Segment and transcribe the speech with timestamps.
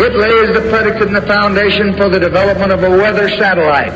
[0.00, 3.92] It lays the predicate and the foundation for the development of a weather satellite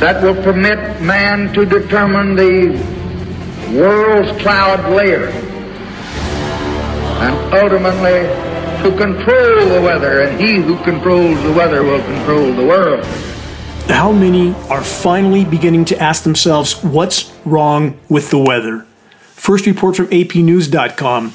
[0.00, 2.70] that will permit man to determine the
[3.78, 5.28] world's cloud layer
[7.20, 8.26] and ultimately
[8.82, 13.04] to control the weather, and he who controls the weather will control the world.
[13.86, 18.86] How many are finally beginning to ask themselves what's wrong with the weather?
[19.20, 21.32] First report from APnews.com.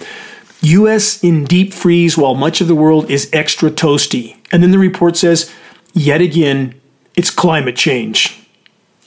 [0.67, 4.37] US in deep freeze while much of the world is extra toasty.
[4.51, 5.53] And then the report says,
[5.93, 6.79] yet again,
[7.15, 8.39] it's climate change.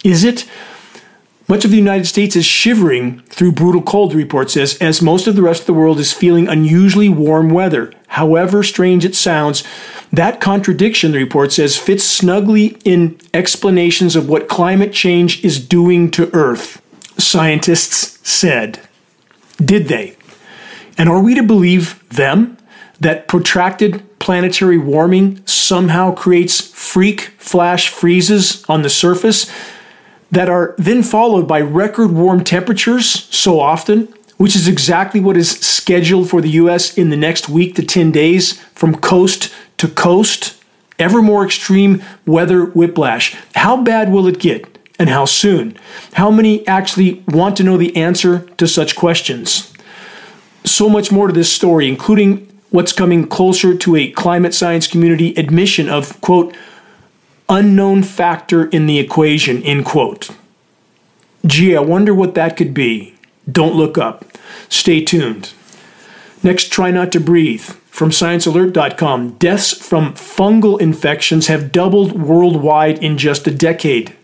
[0.05, 0.49] Is it?
[1.49, 5.27] Much of the United States is shivering through brutal cold, the report says, as most
[5.27, 7.93] of the rest of the world is feeling unusually warm weather.
[8.07, 9.65] However strange it sounds,
[10.13, 16.11] that contradiction, the report says, fits snugly in explanations of what climate change is doing
[16.13, 16.81] to Earth.
[17.19, 18.81] Scientists said.
[19.57, 20.17] Did they?
[21.01, 22.59] And are we to believe them
[23.01, 29.51] that protracted planetary warming somehow creates freak flash freezes on the surface
[30.31, 35.53] that are then followed by record warm temperatures so often, which is exactly what is
[35.53, 40.63] scheduled for the US in the next week to 10 days from coast to coast?
[40.99, 43.35] Ever more extreme weather whiplash.
[43.55, 44.67] How bad will it get?
[44.99, 45.79] And how soon?
[46.13, 49.70] How many actually want to know the answer to such questions?
[50.71, 55.35] So much more to this story, including what's coming closer to a climate science community
[55.37, 56.55] admission of, quote,
[57.49, 60.31] unknown factor in the equation, end quote.
[61.45, 63.15] Gee, I wonder what that could be.
[63.51, 64.25] Don't look up.
[64.69, 65.53] Stay tuned.
[66.43, 67.65] Next, try not to breathe.
[67.91, 74.15] From ScienceAlert.com, deaths from fungal infections have doubled worldwide in just a decade.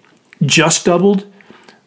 [0.41, 1.27] Just doubled?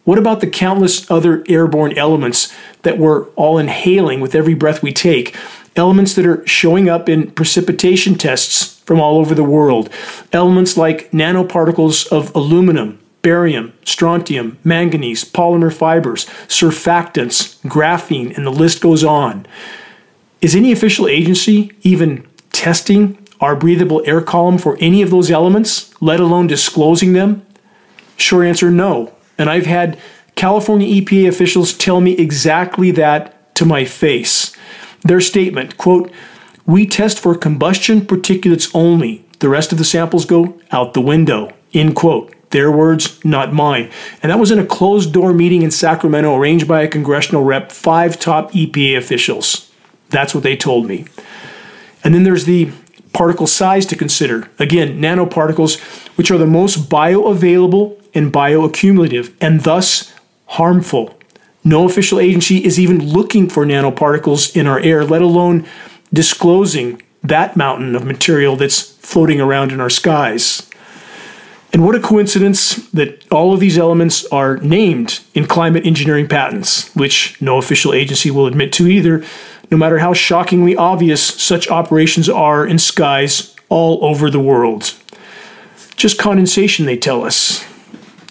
[0.10, 4.92] What about the countless other airborne elements that we're all inhaling with every breath we
[4.92, 5.36] take?
[5.76, 9.88] Elements that are showing up in precipitation tests from all over the world.
[10.34, 18.82] Elements like nanoparticles of aluminum, barium, strontium, manganese, polymer fibers, surfactants, graphene, and the list
[18.82, 19.46] goes on.
[20.42, 25.94] Is any official agency even testing our breathable air column for any of those elements,
[26.02, 27.46] let alone disclosing them?
[28.18, 29.14] Short answer no.
[29.40, 29.98] And I've had
[30.36, 34.56] California EPA officials tell me exactly that to my face.
[35.04, 36.12] Their statement, quote,
[36.66, 39.26] we test for combustion particulates only.
[39.40, 41.52] The rest of the samples go out the window.
[41.74, 42.36] End quote.
[42.52, 43.92] Their words, not mine.
[44.22, 47.72] And that was in a closed door meeting in Sacramento arranged by a congressional rep,
[47.72, 49.72] five top EPA officials.
[50.10, 51.06] That's what they told me.
[52.04, 52.72] And then there's the
[53.14, 54.50] particle size to consider.
[54.58, 55.80] Again, nanoparticles,
[56.18, 60.14] which are the most bioavailable and bioaccumulative, and thus
[60.46, 61.18] harmful.
[61.64, 65.66] No official agency is even looking for nanoparticles in our air, let alone
[66.14, 70.68] disclosing that mountain of material that's floating around in our skies.
[71.72, 76.94] And what a coincidence that all of these elements are named in climate engineering patents,
[76.96, 79.24] which no official agency will admit to either,
[79.70, 84.96] no matter how shockingly obvious such operations are in skies all over the world.
[85.96, 87.69] Just condensation, they tell us.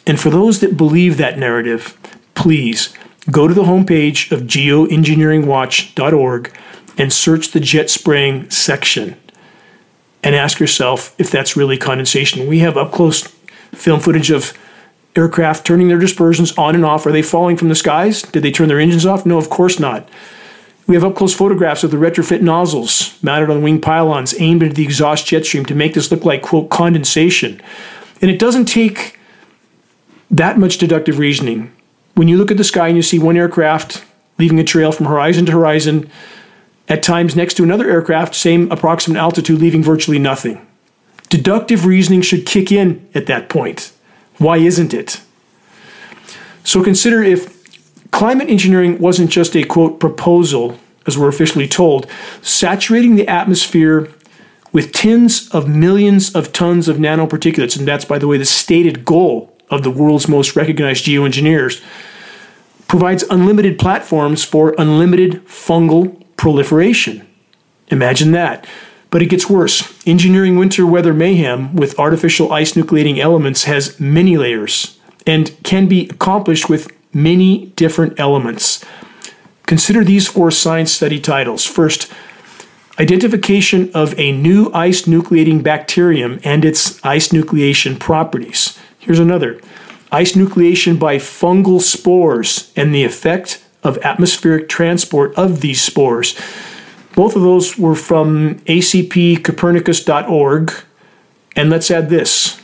[0.08, 1.96] And for those that believe that narrative,
[2.34, 2.94] please
[3.30, 6.58] go to the homepage of geoengineeringwatch.org
[6.96, 9.20] and search the jet spraying section
[10.22, 12.48] and ask yourself if that's really condensation.
[12.48, 13.24] We have up close
[13.72, 14.56] film footage of
[15.14, 17.04] aircraft turning their dispersions on and off.
[17.04, 18.22] Are they falling from the skies?
[18.22, 19.26] Did they turn their engines off?
[19.26, 20.08] No, of course not.
[20.86, 24.74] We have up close photographs of the retrofit nozzles mounted on wing pylons aimed into
[24.74, 27.60] the exhaust jet stream to make this look like, quote, condensation.
[28.22, 29.17] And it doesn't take
[30.30, 31.72] that much deductive reasoning.
[32.14, 34.04] When you look at the sky and you see one aircraft
[34.38, 36.10] leaving a trail from horizon to horizon,
[36.88, 40.64] at times next to another aircraft, same approximate altitude, leaving virtually nothing.
[41.28, 43.92] Deductive reasoning should kick in at that point.
[44.38, 45.20] Why isn't it?
[46.64, 52.06] So consider if climate engineering wasn't just a quote proposal, as we're officially told,
[52.40, 54.08] saturating the atmosphere
[54.72, 59.04] with tens of millions of tons of nanoparticulates, and that's, by the way, the stated
[59.04, 61.82] goal of the world's most recognized geoengineers,
[62.86, 67.26] provides unlimited platforms for unlimited fungal proliferation.
[67.88, 68.66] Imagine that.
[69.10, 70.06] But it gets worse.
[70.06, 76.08] Engineering winter weather mayhem with artificial ice nucleating elements has many layers and can be
[76.08, 78.84] accomplished with many different elements.
[79.66, 81.64] Consider these four science study titles.
[81.64, 82.10] First,
[82.98, 88.78] identification of a new ice nucleating bacterium and its ice nucleation properties.
[88.98, 89.60] Here's another
[90.10, 96.34] ice nucleation by fungal spores and the effect of atmospheric transport of these spores.
[97.14, 100.72] Both of those were from acpcopernicus.org.
[101.56, 102.60] And let's add this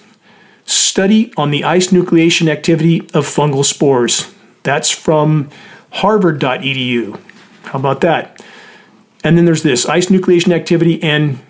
[0.64, 4.32] study on the ice nucleation activity of fungal spores.
[4.62, 5.50] That's from
[5.90, 7.20] harvard.edu.
[7.64, 8.42] How about that?
[9.22, 11.40] And then there's this ice nucleation activity and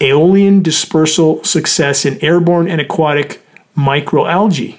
[0.00, 3.42] aeolian dispersal success in airborne and aquatic
[3.76, 4.78] microalgae.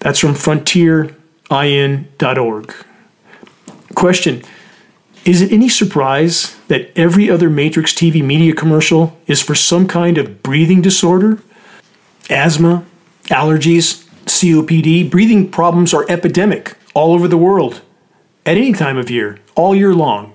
[0.00, 2.74] That's from frontiersin.org.
[3.94, 4.42] Question
[5.24, 10.16] Is it any surprise that every other Matrix TV media commercial is for some kind
[10.18, 11.42] of breathing disorder?
[12.28, 12.84] Asthma,
[13.24, 17.82] allergies, COPD, breathing problems are epidemic all over the world
[18.46, 20.32] at any time of year, all year long.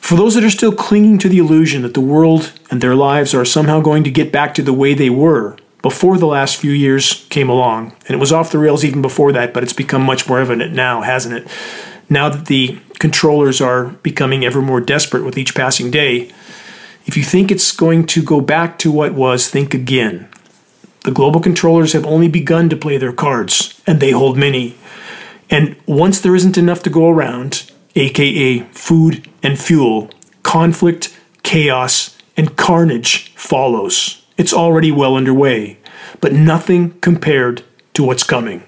[0.00, 3.34] For those that are still clinging to the illusion that the world and their lives
[3.34, 6.72] are somehow going to get back to the way they were before the last few
[6.72, 10.02] years came along, and it was off the rails even before that, but it's become
[10.02, 11.48] much more evident now, hasn't it?
[12.10, 16.30] Now that the controllers are becoming ever more desperate with each passing day,
[17.06, 20.28] if you think it's going to go back to what was, think again.
[21.04, 24.76] The global controllers have only begun to play their cards, and they hold many.
[25.48, 30.10] And once there isn't enough to go around, aka food and fuel,
[30.42, 34.22] conflict, chaos, and carnage follows.
[34.38, 35.78] It's already well underway,
[36.20, 37.64] but nothing compared
[37.94, 38.62] to what's coming.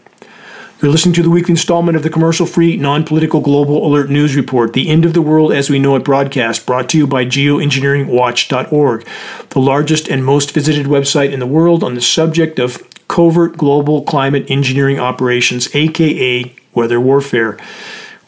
[0.82, 4.34] You're listening to the weekly installment of the commercial free, non political global alert news
[4.34, 7.25] report, The End of the World as We Know It broadcast, brought to you by
[7.25, 9.06] geoengineeringwatch.org,
[9.50, 14.02] the largest and most visited website in the world on the subject of covert global
[14.02, 17.58] climate engineering operations, aka weather warfare.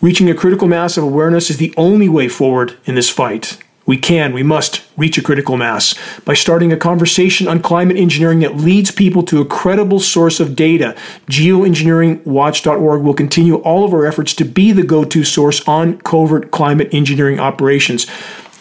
[0.03, 3.62] Reaching a critical mass of awareness is the only way forward in this fight.
[3.85, 8.41] We can, we must reach a critical mass by starting a conversation on climate engineering
[8.41, 10.95] that leads people to a credible source of data.
[11.27, 16.53] Geoengineeringwatch.org will continue all of our efforts to be the go to source on covert
[16.53, 18.07] climate engineering operations.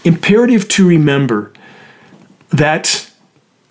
[0.04, 1.54] Imperative to remember
[2.50, 3.12] that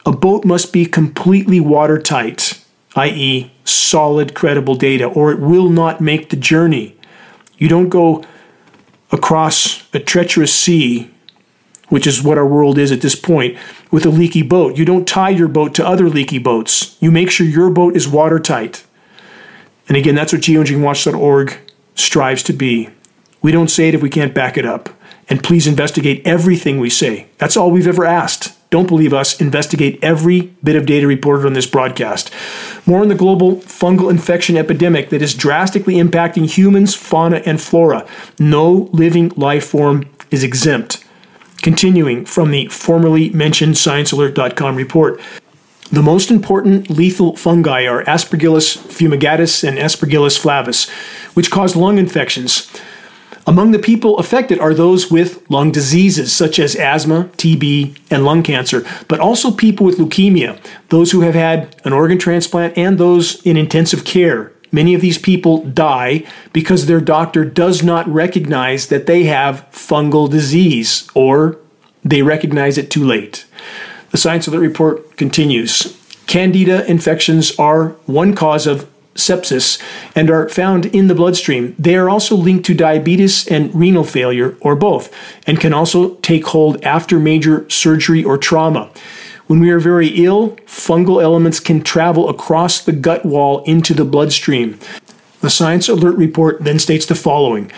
[0.06, 2.64] a boat must be completely watertight,
[2.94, 6.96] i.e., solid, credible data, or it will not make the journey.
[7.58, 8.24] You don't go
[9.12, 11.10] across a treacherous sea,
[11.90, 13.58] which is what our world is at this point,
[13.90, 14.78] with a leaky boat.
[14.78, 16.96] You don't tie your boat to other leaky boats.
[17.00, 18.84] You make sure your boat is watertight.
[19.88, 21.58] And again, that's what geoengineeringwatch.org
[21.96, 22.88] strives to be.
[23.42, 24.88] We don't say it if we can't back it up.
[25.28, 27.28] And please investigate everything we say.
[27.38, 28.56] That's all we've ever asked.
[28.70, 32.32] Don't believe us, investigate every bit of data reported on this broadcast.
[32.86, 38.06] More on the global fungal infection epidemic that is drastically impacting humans, fauna, and flora.
[38.38, 41.04] No living life form is exempt.
[41.62, 45.20] Continuing from the formerly mentioned ScienceAlert.com report.
[45.92, 50.88] The most important lethal fungi are Aspergillus fumigatus and Aspergillus flavus,
[51.34, 52.70] which cause lung infections.
[53.46, 58.42] Among the people affected are those with lung diseases such as asthma, TB, and lung
[58.42, 63.42] cancer, but also people with leukemia, those who have had an organ transplant, and those
[63.42, 64.52] in intensive care.
[64.72, 70.30] Many of these people die because their doctor does not recognize that they have fungal
[70.30, 71.58] disease or
[72.04, 73.46] they recognize it too late.
[74.10, 75.96] The Science Alert report continues.
[76.26, 79.80] Candida infections are one cause of sepsis
[80.14, 81.74] and are found in the bloodstream.
[81.78, 85.12] They are also linked to diabetes and renal failure, or both,
[85.46, 88.90] and can also take hold after major surgery or trauma.
[89.50, 94.04] When we are very ill, fungal elements can travel across the gut wall into the
[94.04, 94.78] bloodstream.
[95.40, 97.72] The Science Alert report then states the following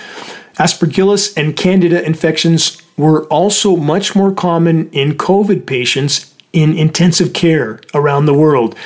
[0.58, 7.80] Aspergillus and Candida infections were also much more common in COVID patients in intensive care
[7.94, 8.76] around the world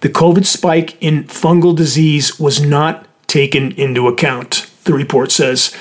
[0.00, 5.74] the COVID spike in fungal disease was not taken into account, the report says.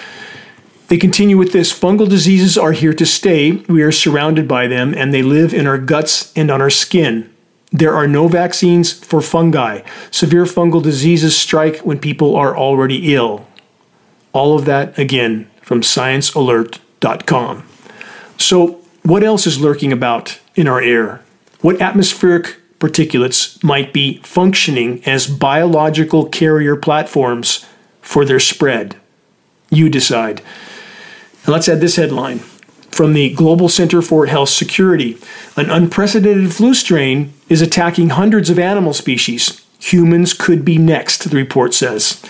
[0.88, 3.54] They continue with this fungal diseases are here to stay.
[3.68, 7.34] We are surrounded by them, and they live in our guts and on our skin.
[7.72, 9.82] There are no vaccines for fungi.
[10.12, 13.46] Severe fungal diseases strike when people are already ill.
[14.32, 17.68] All of that, again, from sciencealert.com.
[18.38, 21.22] So, what else is lurking about in our air?
[21.60, 27.66] What atmospheric particulates might be functioning as biological carrier platforms
[28.02, 28.96] for their spread.
[29.70, 30.42] You decide.
[31.48, 32.40] And let's add this headline
[32.92, 35.18] from the Global Center for Health Security
[35.56, 39.66] An unprecedented flu strain is attacking hundreds of animal species.
[39.80, 42.22] Humans could be next, the report says.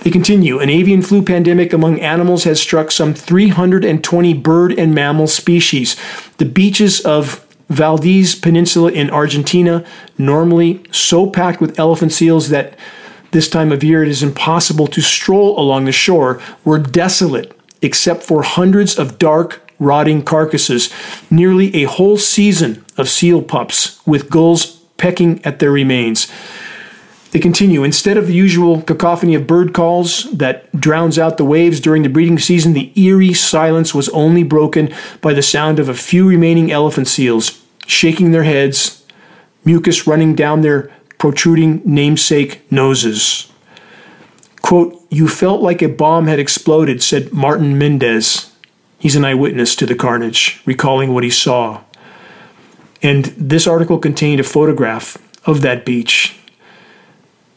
[0.00, 5.26] They continue An avian flu pandemic among animals has struck some 320 bird and mammal
[5.26, 5.94] species.
[6.38, 9.84] The beaches of Valdés Peninsula in Argentina,
[10.16, 12.78] normally so packed with elephant seals that
[13.30, 17.54] this time of year it is impossible to stroll along the shore, were desolate
[17.84, 20.92] except for hundreds of dark, rotting carcasses,
[21.30, 26.30] nearly a whole season of seal pups with gulls pecking at their remains.
[27.32, 27.82] They continue.
[27.82, 32.08] Instead of the usual cacophony of bird calls that drowns out the waves during the
[32.08, 36.70] breeding season, the eerie silence was only broken by the sound of a few remaining
[36.70, 39.04] elephant seals shaking their heads,
[39.64, 43.50] mucus running down their protruding namesake noses.
[44.62, 48.50] Quote, You felt like a bomb had exploded, said Martin Mendez.
[48.98, 51.82] He's an eyewitness to the carnage, recalling what he saw.
[53.00, 55.16] And this article contained a photograph
[55.46, 56.36] of that beach.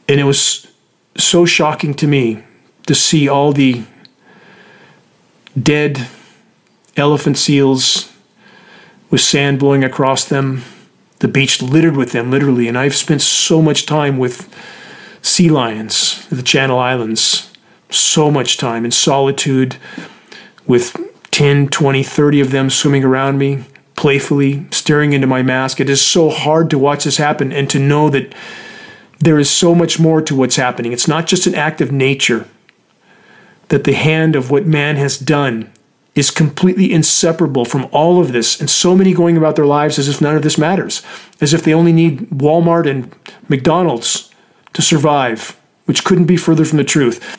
[0.08, 0.68] And it was
[1.18, 2.44] so shocking to me
[2.86, 3.86] to see all the
[5.60, 6.08] dead
[6.96, 8.14] elephant seals
[9.10, 10.62] with sand blowing across them,
[11.22, 12.68] the beach littered with them, literally.
[12.68, 14.48] And I've spent so much time with
[15.28, 17.52] sea lions, the Channel Islands,
[17.90, 19.78] so much time in solitude
[20.66, 20.96] with
[21.32, 23.64] 10, 20, 30 of them swimming around me,
[23.96, 25.80] playfully staring into my mask.
[25.80, 28.34] It is so hard to watch this happen and to know that
[29.20, 30.94] there is so much more to what's happening.
[30.94, 32.48] It's not just an act of nature,
[33.70, 35.72] that the hand of what man has done
[36.16, 40.10] is completely inseparable from all of this, and so many going about their lives as
[40.10, 41.04] if none of this matters,
[41.42, 43.14] as if they only need Walmart and
[43.50, 44.27] McDonald's
[44.78, 47.36] to survive, which couldn't be further from the truth.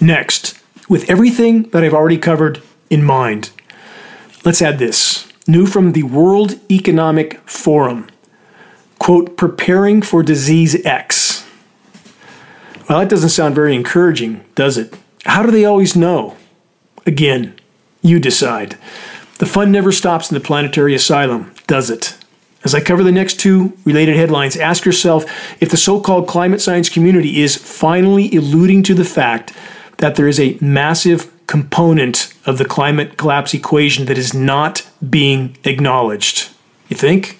[0.00, 0.56] Next,
[0.88, 3.50] with everything that I've already covered in mind,
[4.44, 8.06] let's add this new from the World Economic Forum
[9.00, 11.44] quote, preparing for disease X.
[12.88, 14.96] Well, that doesn't sound very encouraging, does it?
[15.24, 16.36] How do they always know?
[17.06, 17.58] Again,
[18.02, 18.78] you decide.
[19.38, 22.17] The fun never stops in the planetary asylum, does it?
[22.64, 25.24] As I cover the next two related headlines, ask yourself
[25.60, 29.52] if the so called climate science community is finally alluding to the fact
[29.98, 35.56] that there is a massive component of the climate collapse equation that is not being
[35.64, 36.50] acknowledged.
[36.88, 37.38] You think?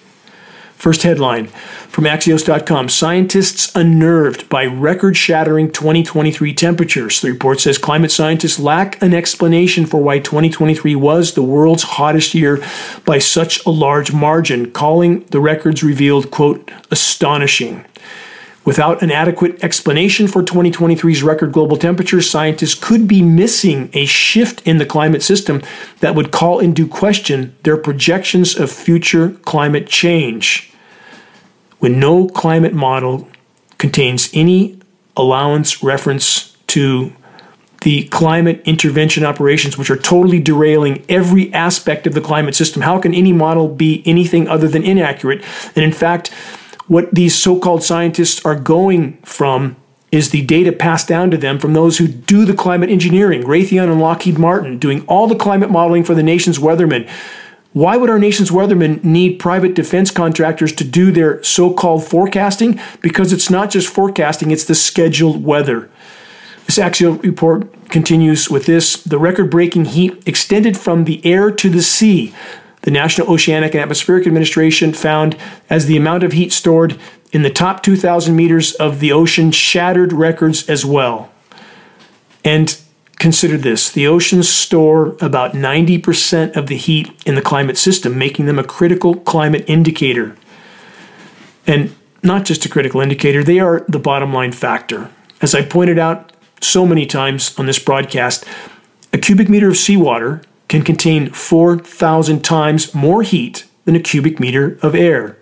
[0.79, 1.47] First headline
[1.89, 7.19] from Axios.com Scientists unnerved by record shattering 2023 temperatures.
[7.19, 12.33] The report says climate scientists lack an explanation for why 2023 was the world's hottest
[12.33, 12.63] year
[13.03, 17.83] by such a large margin, calling the records revealed, quote, astonishing.
[18.63, 24.65] Without an adequate explanation for 2023's record global temperatures, scientists could be missing a shift
[24.65, 25.61] in the climate system
[25.99, 30.68] that would call into question their projections of future climate change.
[31.79, 33.27] When no climate model
[33.77, 34.79] contains any
[35.17, 37.13] allowance reference to
[37.81, 42.99] the climate intervention operations, which are totally derailing every aspect of the climate system, how
[42.99, 45.43] can any model be anything other than inaccurate?
[45.75, 46.27] And in fact,
[46.87, 49.77] what these so called scientists are going from
[50.11, 53.91] is the data passed down to them from those who do the climate engineering, Raytheon
[53.91, 57.07] and Lockheed Martin, doing all the climate modeling for the nation's weathermen.
[57.73, 62.79] Why would our nation's weathermen need private defense contractors to do their so called forecasting?
[63.01, 65.89] Because it's not just forecasting, it's the scheduled weather.
[66.65, 71.69] This Axios report continues with this the record breaking heat extended from the air to
[71.69, 72.33] the sea
[72.81, 75.37] the National Oceanic and Atmospheric Administration found
[75.69, 76.99] as the amount of heat stored
[77.31, 81.31] in the top 2,000 meters of the ocean shattered records as well.
[82.43, 82.79] And
[83.19, 88.45] consider this the oceans store about 90% of the heat in the climate system, making
[88.45, 90.35] them a critical climate indicator.
[91.67, 95.11] And not just a critical indicator, they are the bottom line factor.
[95.41, 98.45] As I pointed out so many times on this broadcast,
[99.13, 104.77] a cubic meter of seawater can contain 4,000 times more heat than a cubic meter
[104.81, 105.37] of air.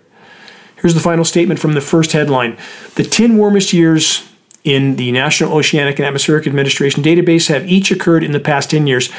[0.76, 2.56] Here's the final statement from the first headline
[2.94, 4.28] The 10 warmest years
[4.64, 8.86] in the National Oceanic and Atmospheric Administration database have each occurred in the past 10
[8.86, 9.10] years.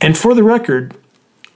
[0.00, 0.96] And for the record,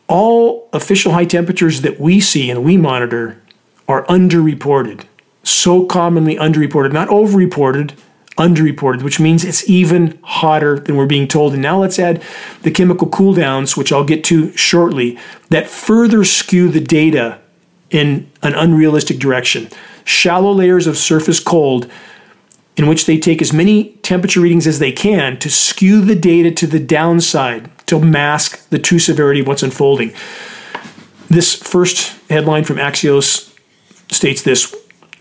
[0.08, 3.40] all official high temperatures that we see and we monitor
[3.88, 5.04] are underreported.
[5.42, 7.96] So commonly underreported, not overreported,
[8.36, 11.52] underreported, which means it's even hotter than we're being told.
[11.52, 12.22] And now let's add
[12.62, 15.18] the chemical cooldowns, which I'll get to shortly,
[15.50, 17.38] that further skew the data
[17.90, 19.68] in an unrealistic direction.
[20.04, 21.90] Shallow layers of surface cold
[22.80, 26.50] in which they take as many temperature readings as they can to skew the data
[26.50, 30.10] to the downside to mask the true severity of what's unfolding.
[31.28, 33.54] This first headline from Axios
[34.10, 34.74] states this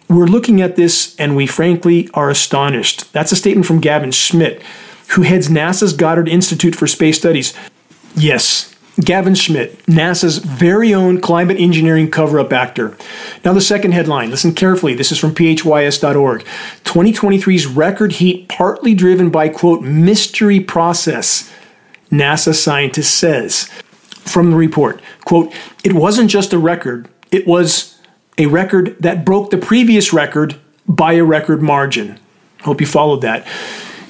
[0.07, 3.11] we're looking at this and we frankly are astonished.
[3.11, 4.63] That's a statement from Gavin Schmidt,
[5.09, 7.53] who heads NASA's Goddard Institute for Space Studies.
[8.15, 8.68] Yes,
[8.99, 12.97] Gavin Schmidt, NASA's very own climate engineering cover up actor.
[13.45, 14.93] Now, the second headline, listen carefully.
[14.93, 16.43] This is from phys.org.
[16.83, 21.51] 2023's record heat partly driven by, quote, mystery process.
[22.11, 23.69] NASA scientist says
[24.25, 25.01] from the report.
[25.25, 25.53] Quote,
[25.83, 27.99] it wasn't just a record, it was
[28.37, 30.55] a record that broke the previous record
[30.87, 32.19] by a record margin.
[32.61, 33.45] Hope you followed that.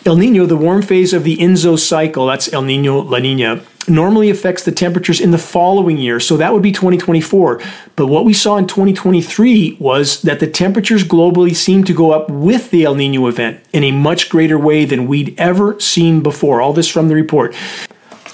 [0.05, 4.29] El Nino, the warm phase of the ENSO cycle, that's El Nino, La Nina, normally
[4.29, 6.19] affects the temperatures in the following year.
[6.19, 7.61] So that would be 2024.
[7.95, 12.29] But what we saw in 2023 was that the temperatures globally seemed to go up
[12.29, 16.61] with the El Nino event in a much greater way than we'd ever seen before.
[16.61, 17.55] All this from the report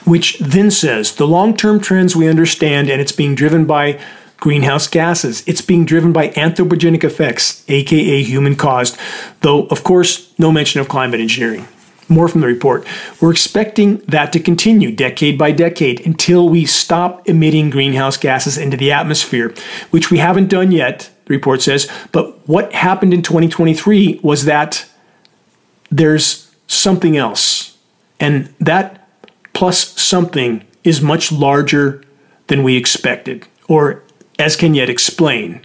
[0.05, 3.99] which then says the long term trends we understand, and it's being driven by
[4.37, 5.43] greenhouse gases.
[5.47, 8.97] It's being driven by anthropogenic effects, aka human caused,
[9.41, 11.67] though, of course, no mention of climate engineering.
[12.07, 12.85] More from the report.
[13.19, 18.77] We're expecting that to continue decade by decade until we stop emitting greenhouse gases into
[18.77, 19.53] the atmosphere,
[19.89, 21.89] which we haven't done yet, the report says.
[22.11, 24.85] But what happened in 2023 was that
[25.89, 27.77] there's something else.
[28.19, 29.07] And that
[29.53, 32.03] plus something is much larger
[32.47, 34.03] than we expected, or
[34.37, 35.61] as can yet explain.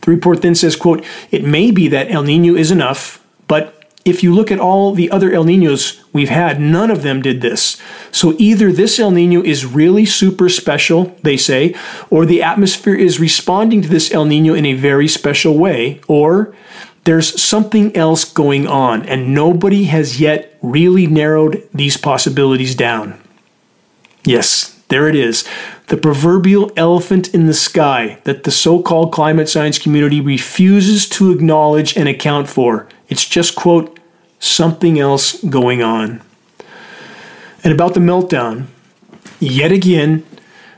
[0.00, 4.22] The report then says, quote, it may be that El Nino is enough, but if
[4.22, 7.80] you look at all the other El Ninos we've had, none of them did this.
[8.10, 11.74] So either this El Nino is really super special, they say,
[12.10, 16.54] or the atmosphere is responding to this El Nino in a very special way, or
[17.04, 23.20] there's something else going on, and nobody has yet really narrowed these possibilities down.
[24.24, 25.44] Yes, there it is.
[25.88, 31.32] The proverbial elephant in the sky that the so called climate science community refuses to
[31.32, 32.88] acknowledge and account for.
[33.12, 34.00] It's just, quote,
[34.38, 36.22] something else going on.
[37.62, 38.68] And about the meltdown,
[39.38, 40.24] yet again,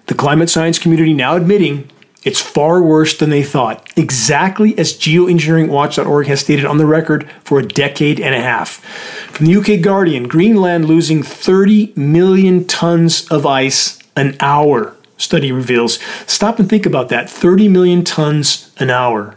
[0.07, 1.89] the climate science community now admitting
[2.25, 7.61] it's far worse than they thought, exactly as geoengineeringwatch.org has stated on the record for
[7.61, 8.85] a decade and a half.
[9.31, 16.01] From the UK Guardian, Greenland losing 30 million tons of ice an hour, study reveals.
[16.27, 19.37] Stop and think about that 30 million tons an hour.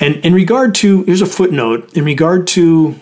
[0.00, 2.98] And in regard to, here's a footnote, in regard to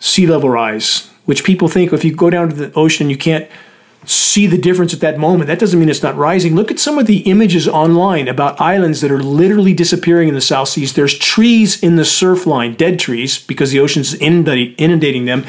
[0.00, 3.48] sea level rise, which people think if you go down to the ocean, you can't
[4.04, 5.46] see the difference at that moment.
[5.46, 6.56] That doesn't mean it's not rising.
[6.56, 10.40] Look at some of the images online about islands that are literally disappearing in the
[10.40, 10.94] South Seas.
[10.94, 15.44] There's trees in the surf line, dead trees, because the ocean's inundating them.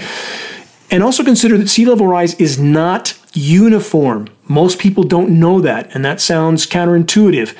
[0.91, 4.27] And also consider that sea level rise is not uniform.
[4.47, 7.55] Most people don't know that, and that sounds counterintuitive.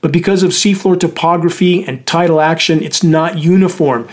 [0.00, 4.08] But because of seafloor topography and tidal action, it's not uniform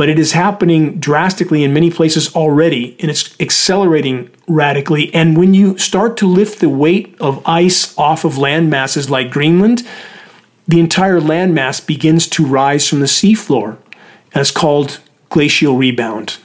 [0.00, 5.12] but it is happening drastically in many places already, and it's accelerating radically.
[5.12, 9.30] And when you start to lift the weight of ice off of land masses like
[9.30, 9.86] Greenland,
[10.66, 13.76] the entire landmass begins to rise from the seafloor.
[14.34, 16.38] It's called glacial rebound.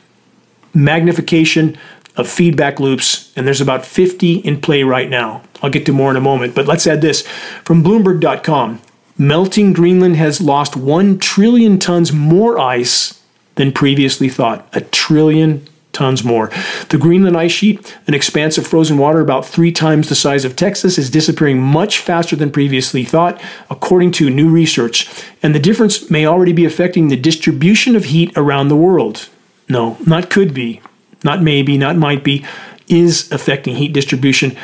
[0.73, 1.77] Magnification
[2.17, 5.41] of feedback loops, and there's about 50 in play right now.
[5.61, 7.27] I'll get to more in a moment, but let's add this.
[7.63, 8.81] From Bloomberg.com,
[9.17, 13.21] melting Greenland has lost 1 trillion tons more ice
[13.55, 14.67] than previously thought.
[14.73, 16.51] A trillion tons more.
[16.89, 20.55] The Greenland ice sheet, an expanse of frozen water about three times the size of
[20.55, 25.09] Texas, is disappearing much faster than previously thought, according to new research.
[25.41, 29.29] And the difference may already be affecting the distribution of heat around the world.
[29.69, 30.81] No, not could be,
[31.25, 32.45] not maybe, not might be,
[32.87, 34.55] is affecting heat distribution.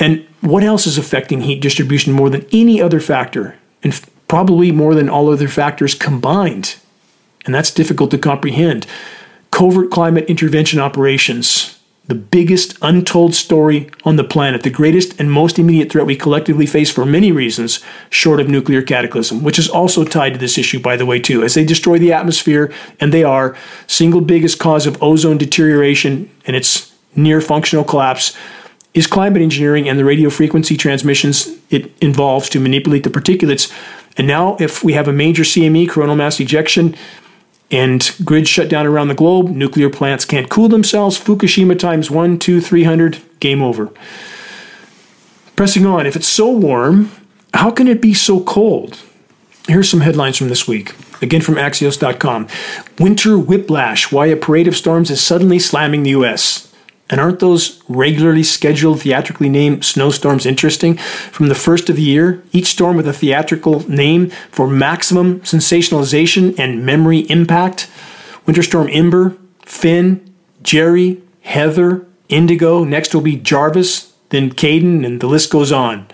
[0.00, 3.56] And what else is affecting heat distribution more than any other factor?
[3.84, 6.76] And probably more than all other factors combined
[7.46, 8.86] and that's difficult to comprehend.
[9.50, 11.75] Covert climate intervention operations,
[12.08, 16.66] the biggest untold story on the planet, the greatest and most immediate threat we collectively
[16.66, 20.78] face for many reasons, short of nuclear cataclysm, which is also tied to this issue,
[20.78, 21.42] by the way, too.
[21.42, 23.56] As they destroy the atmosphere, and they are,
[23.88, 28.36] single biggest cause of ozone deterioration and its near functional collapse
[28.94, 33.70] is climate engineering and the radio frequency transmissions it involves to manipulate the particulates.
[34.16, 36.96] And now, if we have a major CME, coronal mass ejection,
[37.70, 39.48] and grids shut down around the globe.
[39.48, 41.18] Nuclear plants can't cool themselves.
[41.18, 43.18] Fukushima times one, two, three hundred.
[43.40, 43.90] Game over.
[45.56, 46.06] Pressing on.
[46.06, 47.10] If it's so warm,
[47.54, 49.00] how can it be so cold?
[49.68, 50.94] Here's some headlines from this week.
[51.22, 52.46] Again from Axios.com.
[52.98, 54.12] Winter whiplash.
[54.12, 56.65] Why a parade of storms is suddenly slamming the U.S.
[57.08, 60.96] And aren't those regularly scheduled, theatrically named snowstorms interesting?
[60.96, 66.58] From the first of the year, each storm with a theatrical name for maximum sensationalization
[66.58, 67.88] and memory impact.
[68.44, 72.82] Winter Storm Ember, Finn, Gerri, Heather, Indigo.
[72.82, 76.08] Next will be Jarvis, then Caden, and the list goes on.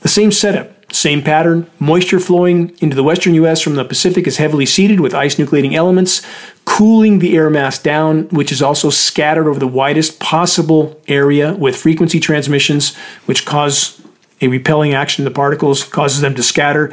[0.00, 1.70] The same setup, same pattern.
[1.78, 3.60] Moisture flowing into the western U.S.
[3.60, 6.22] from the Pacific is heavily seeded with ice nucleating elements
[6.64, 11.76] cooling the air mass down, which is also scattered over the widest possible area with
[11.76, 14.00] frequency transmissions, which cause
[14.40, 16.92] a repelling action to the particles, causes them to scatter.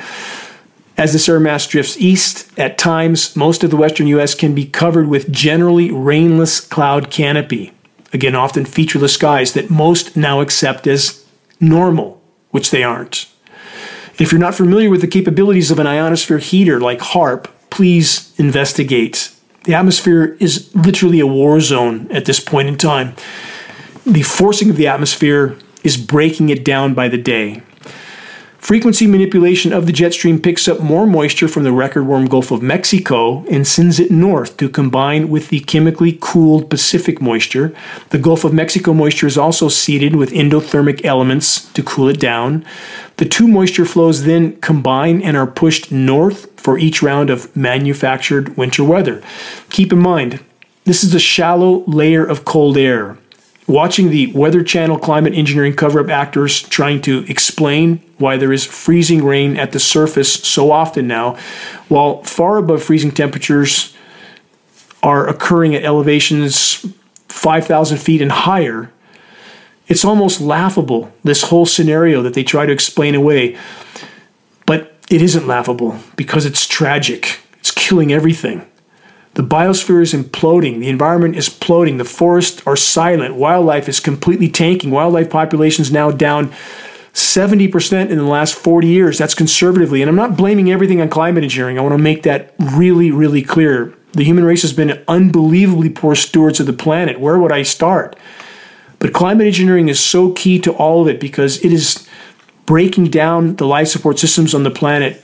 [0.97, 4.35] As this air mass drifts east, at times, most of the western U.S.
[4.35, 7.71] can be covered with generally rainless cloud canopy.
[8.11, 11.25] Again, often featureless skies that most now accept as
[11.59, 13.27] normal, which they aren't.
[14.19, 19.31] If you're not familiar with the capabilities of an ionosphere heater like HAARP, please investigate.
[19.63, 23.15] The atmosphere is literally a war zone at this point in time.
[24.05, 27.63] The forcing of the atmosphere is breaking it down by the day.
[28.59, 32.51] Frequency manipulation of the jet stream picks up more moisture from the record warm Gulf
[32.51, 37.73] of Mexico and sends it north to combine with the chemically cooled Pacific moisture.
[38.09, 42.65] The Gulf of Mexico moisture is also seeded with endothermic elements to cool it down.
[43.15, 48.57] The two moisture flows then combine and are pushed north for each round of manufactured
[48.57, 49.23] winter weather.
[49.69, 50.41] Keep in mind,
[50.83, 53.17] this is a shallow layer of cold air
[53.69, 58.65] watching the Weather Channel climate engineering cover up actors trying to explain why there is
[58.65, 61.37] freezing rain at the surface so often now,
[61.87, 63.95] while far above freezing temperatures
[65.03, 66.85] are occurring at elevations
[67.29, 68.91] 5,000 feet and higher.
[69.87, 73.55] It's almost laughable, this whole scenario that they try to explain away.
[74.65, 77.39] But it isn't laughable because it's tragic.
[77.59, 78.68] It's killing everything.
[79.35, 80.79] The biosphere is imploding.
[80.79, 81.97] The environment is ploding.
[81.97, 83.35] The forests are silent.
[83.35, 84.91] Wildlife is completely tanking.
[84.91, 86.51] Wildlife populations now down
[87.13, 89.17] 70% in the last 40 years.
[89.17, 90.01] That's conservatively.
[90.01, 91.77] And I'm not blaming everything on climate engineering.
[91.77, 93.93] I want to make that really, really clear.
[94.13, 97.19] The human race has been unbelievably poor stewards of the planet.
[97.19, 98.15] Where would I start?
[98.97, 102.07] But climate engineering is so key to all of it because it is
[102.65, 105.23] breaking down the life support systems on the planet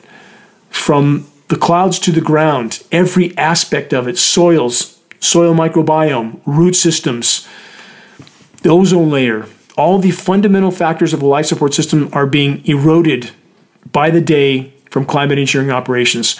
[0.69, 7.47] from the clouds to the ground, every aspect of it soils, soil microbiome, root systems,
[8.63, 13.31] the ozone layer, all the fundamental factors of a life support system are being eroded
[13.91, 16.39] by the day from climate engineering operations.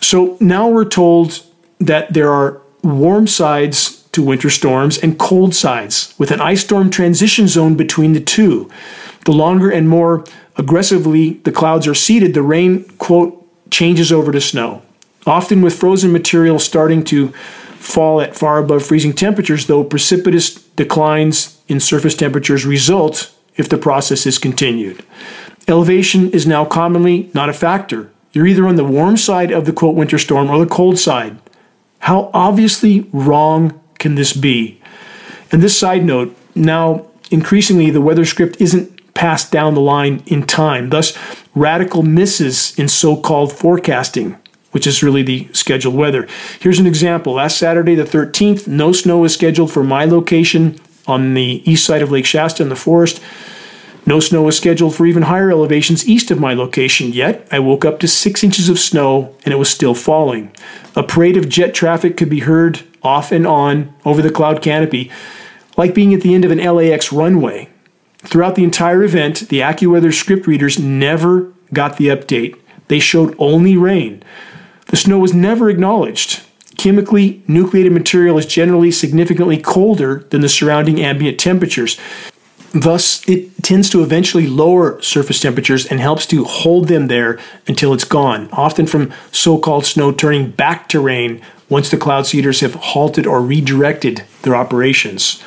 [0.00, 1.42] So now we're told
[1.78, 6.90] that there are warm sides to winter storms and cold sides, with an ice storm
[6.90, 8.70] transition zone between the two.
[9.24, 10.24] The longer and more
[10.56, 14.82] aggressively the clouds are seeded, the rain, quote, changes over to snow.
[15.26, 17.28] Often with frozen material starting to
[17.78, 23.78] fall at far above freezing temperatures, though precipitous declines in surface temperatures result if the
[23.78, 25.04] process is continued.
[25.68, 28.10] Elevation is now commonly not a factor.
[28.32, 31.38] You're either on the warm side of the quote winter storm or the cold side.
[32.00, 34.80] How obviously wrong can this be?
[35.50, 40.44] And this side note, now increasingly the weather script isn't passed down the line in
[40.44, 40.90] time.
[40.90, 41.18] Thus,
[41.54, 44.36] radical misses in so called forecasting,
[44.70, 46.28] which is really the scheduled weather.
[46.60, 47.32] Here's an example.
[47.32, 52.02] Last Saturday, the 13th, no snow is scheduled for my location on the east side
[52.02, 53.20] of Lake Shasta in the forest.
[54.08, 57.84] No snow was scheduled for even higher elevations east of my location, yet I woke
[57.84, 60.52] up to six inches of snow and it was still falling.
[60.94, 65.10] A parade of jet traffic could be heard off and on over the cloud canopy,
[65.76, 67.68] like being at the end of an LAX runway.
[68.18, 72.58] Throughout the entire event, the AccuWeather script readers never got the update.
[72.88, 74.22] They showed only rain.
[74.86, 76.42] The snow was never acknowledged.
[76.76, 81.98] Chemically nucleated material is generally significantly colder than the surrounding ambient temperatures.
[82.72, 87.94] Thus, it tends to eventually lower surface temperatures and helps to hold them there until
[87.94, 92.60] it's gone, often from so called snow turning back to rain once the cloud seeders
[92.60, 95.42] have halted or redirected their operations.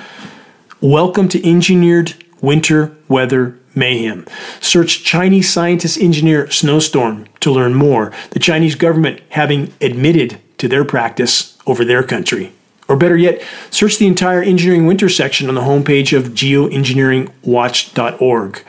[0.82, 4.26] Welcome to engineered winter weather mayhem.
[4.60, 10.86] Search Chinese scientist engineer snowstorm to learn more, the Chinese government having admitted to their
[10.86, 12.52] practice over their country.
[12.88, 18.64] Or better yet, search the entire engineering winter section on the homepage of geoengineeringwatch.org.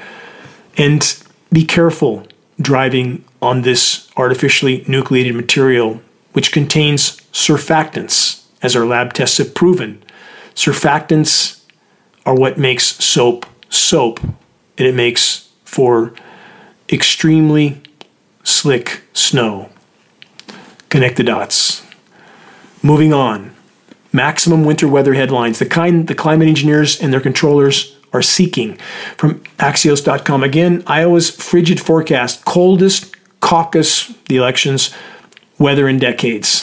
[0.77, 2.27] And be careful
[2.61, 6.03] driving on this artificially nucleated material,
[6.33, 10.03] which contains surfactants, as our lab tests have proven.
[10.55, 11.63] Surfactants
[12.27, 16.13] are what makes soap soap and it makes for
[16.91, 17.81] extremely
[18.43, 19.71] slick snow.
[20.89, 21.87] Connect the dots.
[22.83, 23.55] Moving on.
[24.13, 28.77] Maximum winter weather headlines, the kind the climate engineers and their controllers are seeking.
[29.17, 34.93] From Axios.com again, Iowa's frigid forecast, coldest caucus, the elections,
[35.59, 36.63] weather in decades.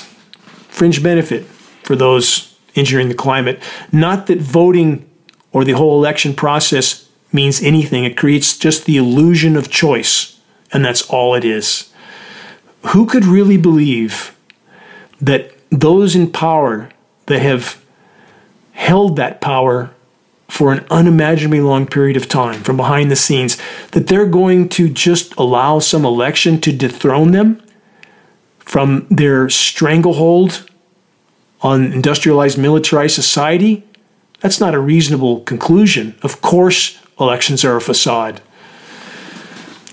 [0.67, 1.45] Fringe benefit
[1.83, 3.61] for those engineering the climate.
[3.91, 5.06] Not that voting
[5.51, 8.03] or the whole election process means anything.
[8.03, 10.39] It creates just the illusion of choice,
[10.71, 11.91] and that's all it is.
[12.87, 14.35] Who could really believe
[15.19, 16.89] that those in power
[17.25, 17.83] that have
[18.71, 19.91] held that power
[20.47, 23.57] for an unimaginably long period of time from behind the scenes,
[23.91, 27.61] that they're going to just allow some election to dethrone them
[28.59, 30.69] from their stranglehold
[31.61, 33.83] on industrialized militarized society?
[34.39, 36.15] That's not a reasonable conclusion.
[36.21, 38.41] Of course, elections are a facade.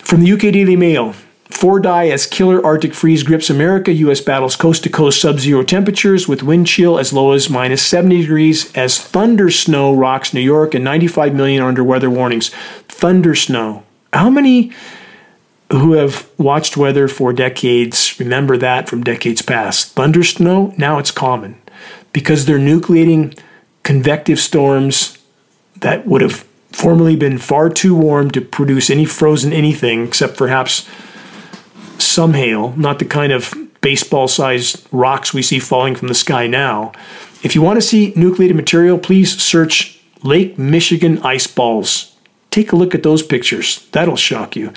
[0.03, 1.15] From the UK Daily Mail,
[1.51, 3.93] Four die as killer Arctic freeze grips America.
[3.93, 4.21] U.S.
[4.21, 8.23] battles coast to coast sub zero temperatures with wind chill as low as minus 70
[8.23, 12.49] degrees as thunder snow rocks New York and 95 million are under weather warnings.
[12.89, 13.85] Thunder snow.
[14.13, 14.73] How many
[15.71, 19.93] who have watched weather for decades remember that from decades past?
[19.93, 21.61] Thunder snow, now it's common
[22.13, 23.39] because they're nucleating
[23.85, 25.17] convective storms
[25.81, 30.89] that would have formerly been far too warm to produce any frozen anything except perhaps
[31.99, 36.47] some hail, not the kind of baseball sized rocks we see falling from the sky
[36.47, 36.91] now.
[37.43, 42.17] If you want to see nucleated material, please search Lake Michigan ice balls.
[42.51, 43.87] Take a look at those pictures.
[43.91, 44.73] That'll shock you.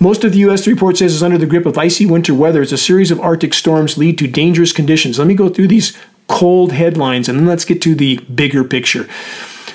[0.00, 0.66] Most of the U.S.
[0.66, 3.54] report says is under the grip of icy winter weather as a series of Arctic
[3.54, 5.18] storms lead to dangerous conditions.
[5.18, 5.96] Let me go through these
[6.30, 9.08] cold headlines and then let's get to the bigger picture.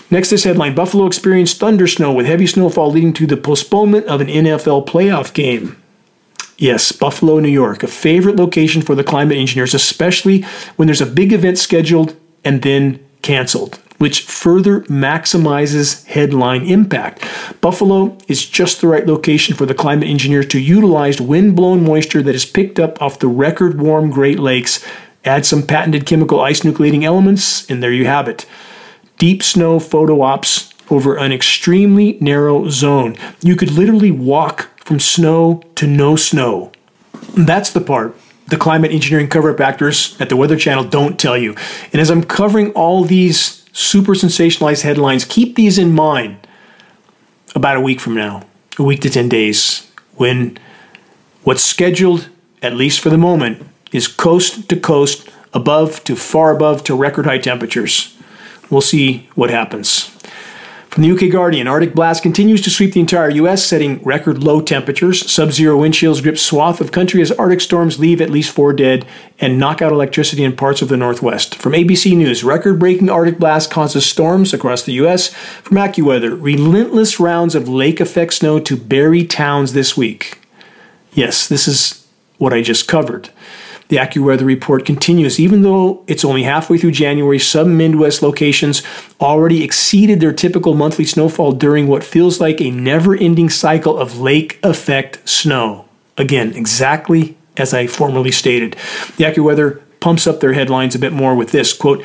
[0.09, 4.21] Next, this headline Buffalo experienced thunder snow with heavy snowfall leading to the postponement of
[4.21, 5.81] an NFL playoff game.
[6.57, 10.43] Yes, Buffalo, New York, a favorite location for the climate engineers, especially
[10.77, 12.15] when there's a big event scheduled
[12.45, 17.27] and then canceled, which further maximizes headline impact.
[17.59, 22.35] Buffalo is just the right location for the climate engineers to utilize wind-blown moisture that
[22.35, 24.85] is picked up off the record warm Great Lakes,
[25.25, 28.45] add some patented chemical ice nucleating elements, and there you have it.
[29.17, 33.15] Deep snow photo ops over an extremely narrow zone.
[33.41, 36.71] You could literally walk from snow to no snow.
[37.35, 38.15] That's the part
[38.47, 41.55] the climate engineering cover up actors at the Weather Channel don't tell you.
[41.91, 46.47] And as I'm covering all these super sensationalized headlines, keep these in mind
[47.55, 48.43] about a week from now,
[48.77, 50.57] a week to 10 days, when
[51.43, 52.29] what's scheduled,
[52.61, 57.25] at least for the moment, is coast to coast, above to far above to record
[57.25, 58.15] high temperatures.
[58.69, 60.11] We'll see what happens.
[60.95, 64.61] From the UK Guardian, Arctic blast continues to sweep the entire U.S., setting record low
[64.61, 65.29] temperatures.
[65.29, 68.71] Sub zero wind chills grip swath of country as Arctic storms leave at least four
[68.71, 69.05] dead
[69.37, 71.55] and knock out electricity in parts of the Northwest.
[71.55, 75.33] From ABC News, record breaking Arctic blast causes storms across the U.S.
[75.33, 80.39] From AccuWeather, relentless rounds of lake effect snow to bury towns this week.
[81.11, 83.31] Yes, this is what I just covered.
[83.87, 85.39] The AccuWeather report continues.
[85.39, 88.81] Even though it's only halfway through January, some Midwest locations
[89.21, 94.19] already exceeded their typical monthly snowfall during what feels like a never ending cycle of
[94.19, 95.85] lake effect snow.
[96.17, 98.75] Again, exactly as I formerly stated.
[99.17, 102.03] The AccuWeather pumps up their headlines a bit more with this quote,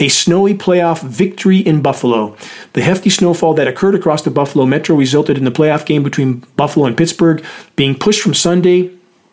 [0.00, 2.36] a snowy playoff victory in Buffalo.
[2.72, 6.44] The hefty snowfall that occurred across the Buffalo Metro resulted in the playoff game between
[6.56, 7.44] Buffalo and Pittsburgh
[7.76, 8.90] being pushed from Sunday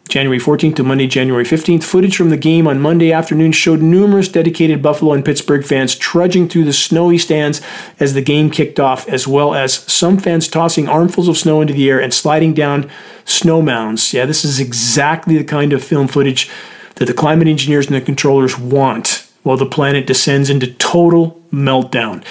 [0.10, 1.84] January 14th to Monday, January 15th.
[1.84, 6.50] Footage from the game on Monday afternoon showed numerous dedicated Buffalo and Pittsburgh fans trudging
[6.50, 7.62] through the snowy stands
[8.00, 11.74] as the game kicked off, as well as some fans tossing armfuls of snow into
[11.74, 12.90] the air and sliding down
[13.26, 14.14] snow mounds.
[14.14, 16.50] Yeah, this is exactly the kind of film footage
[16.96, 22.24] that the climate engineers and the controllers want while the planet descends into total meltdown.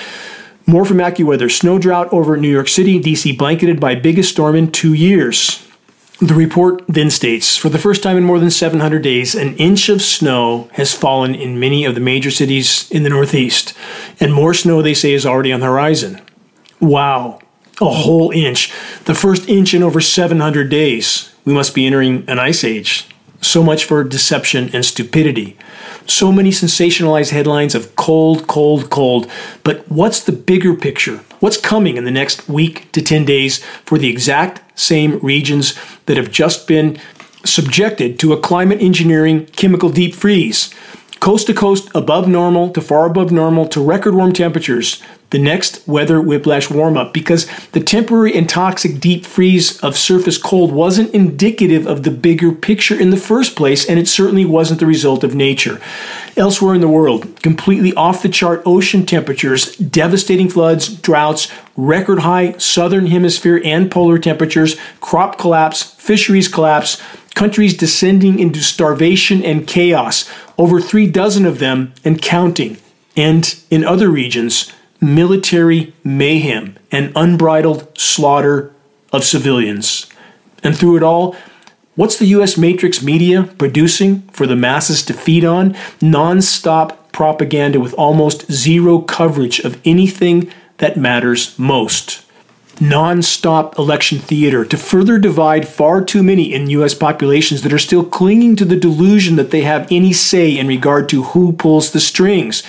[0.67, 1.51] More from AccuWeather.
[1.51, 5.67] Snow drought over New York City, DC blanketed by biggest storm in two years.
[6.21, 9.89] The report then states For the first time in more than 700 days, an inch
[9.89, 13.73] of snow has fallen in many of the major cities in the Northeast,
[14.21, 16.21] and more snow, they say, is already on the horizon.
[16.79, 17.41] Wow,
[17.81, 18.71] a whole inch.
[19.07, 21.33] The first inch in over 700 days.
[21.47, 23.09] We must be entering an ice age.
[23.41, 25.57] So much for deception and stupidity.
[26.07, 29.27] So many sensationalized headlines of cold, cold, cold.
[29.65, 31.21] But what's the bigger picture?
[31.41, 35.75] What's coming in the next week to 10 days for the exact same regions
[36.05, 36.99] that have just been
[37.47, 40.73] subjected to a climate engineering chemical deep freeze?
[41.19, 45.87] Coast to coast, above normal to far above normal to record warm temperatures the next
[45.87, 51.15] weather whiplash warm up because the temporary and toxic deep freeze of surface cold wasn't
[51.15, 55.23] indicative of the bigger picture in the first place, and it certainly wasn't the result
[55.23, 55.81] of nature.
[56.37, 62.53] Elsewhere in the world, completely off the chart ocean temperatures, devastating floods, droughts, record high
[62.59, 67.01] southern hemisphere and polar temperatures, crop collapse, fisheries collapse,
[67.35, 72.77] countries descending into starvation and chaos, over three dozen of them and counting.
[73.17, 78.73] And in other regions, military mayhem and unbridled slaughter
[79.13, 80.07] of civilians.
[80.63, 81.37] And through it all,
[82.01, 85.77] What's the US matrix media producing for the masses to feed on?
[86.01, 92.25] Non stop propaganda with almost zero coverage of anything that matters most.
[92.81, 97.79] Non stop election theater to further divide far too many in US populations that are
[97.79, 101.91] still clinging to the delusion that they have any say in regard to who pulls
[101.91, 102.63] the strings.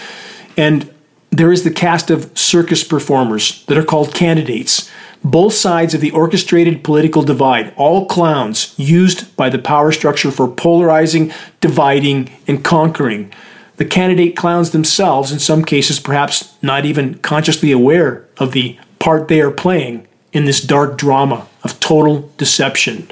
[0.58, 0.94] And
[1.32, 4.91] there is the cast of circus performers that are called candidates
[5.24, 10.48] both sides of the orchestrated political divide, all clowns used by the power structure for
[10.48, 13.32] polarizing, dividing, and conquering.
[13.78, 19.28] The candidate clowns themselves, in some cases, perhaps not even consciously aware of the part
[19.28, 23.08] they are playing in this dark drama of total deception.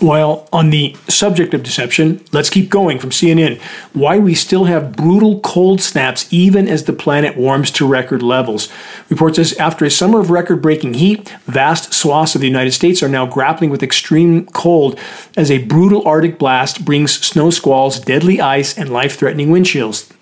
[0.00, 3.60] While on the subject of deception, let's keep going from CNN.
[3.92, 8.68] Why we still have brutal cold snaps even as the planet warms to record levels.
[9.08, 13.02] Reports says after a summer of record breaking heat, vast swaths of the United States
[13.02, 14.98] are now grappling with extreme cold
[15.36, 20.12] as a brutal Arctic blast brings snow squalls, deadly ice, and life threatening wind chills.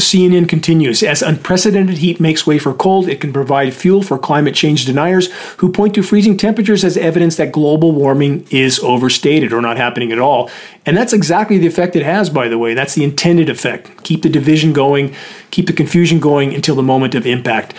[0.00, 4.54] CNN continues As unprecedented heat makes way for cold, it can provide fuel for climate
[4.54, 9.60] change deniers who point to freezing temperatures as evidence that global warming is overstated or
[9.60, 10.50] not happening at all.
[10.86, 12.74] And that's exactly the effect it has, by the way.
[12.74, 14.02] That's the intended effect.
[14.04, 15.14] Keep the division going,
[15.50, 17.74] keep the confusion going until the moment of impact.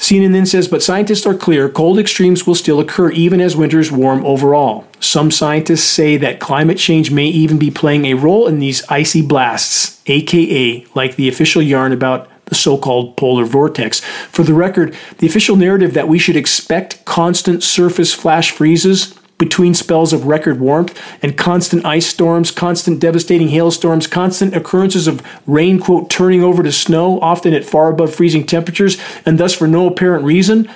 [0.00, 3.92] CNN then says, but scientists are clear cold extremes will still occur even as winters
[3.92, 4.86] warm overall.
[4.98, 9.20] Some scientists say that climate change may even be playing a role in these icy
[9.20, 14.00] blasts, aka like the official yarn about the so called polar vortex.
[14.00, 19.74] For the record, the official narrative that we should expect constant surface flash freezes between
[19.74, 25.80] spells of record warmth and constant ice storms, constant devastating hailstorms, constant occurrences of rain,
[25.80, 29.88] quote, turning over to snow, often at far above freezing temperatures, and thus for no
[29.88, 30.70] apparent reason,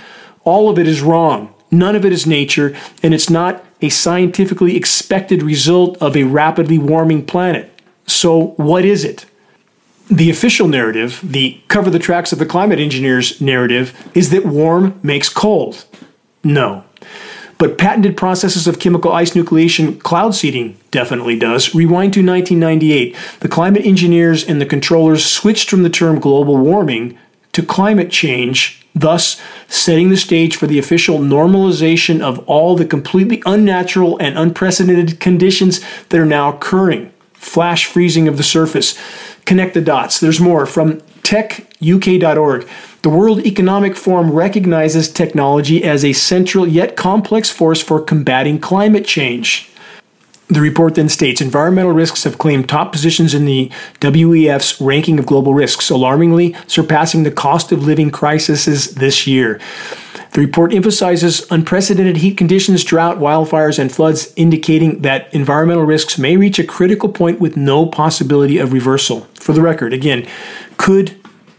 [0.44, 1.54] all of it is wrong.
[1.70, 6.78] None of it is nature, and it's not a scientifically expected result of a rapidly
[6.78, 7.70] warming planet.
[8.06, 9.26] So, what is it?
[10.10, 14.98] The official narrative, the cover the tracks of the climate engineers narrative, is that warm
[15.02, 15.84] makes cold.
[16.42, 16.84] No,
[17.64, 21.74] but patented processes of chemical ice nucleation cloud seeding definitely does.
[21.74, 23.16] Rewind to 1998.
[23.40, 27.18] The climate engineers and the controllers switched from the term global warming
[27.52, 33.42] to climate change, thus setting the stage for the official normalization of all the completely
[33.46, 37.14] unnatural and unprecedented conditions that are now occurring.
[37.32, 38.98] Flash freezing of the surface.
[39.46, 40.20] Connect the dots.
[40.20, 42.68] There's more from techuk.org.
[43.04, 49.04] The World Economic Forum recognizes technology as a central yet complex force for combating climate
[49.04, 49.68] change.
[50.48, 55.26] The report then states environmental risks have claimed top positions in the WEF's ranking of
[55.26, 59.60] global risks, alarmingly surpassing the cost of living crises this year.
[60.32, 66.38] The report emphasizes unprecedented heat conditions, drought, wildfires, and floods, indicating that environmental risks may
[66.38, 69.28] reach a critical point with no possibility of reversal.
[69.34, 70.26] For the record, again,
[70.78, 71.14] could,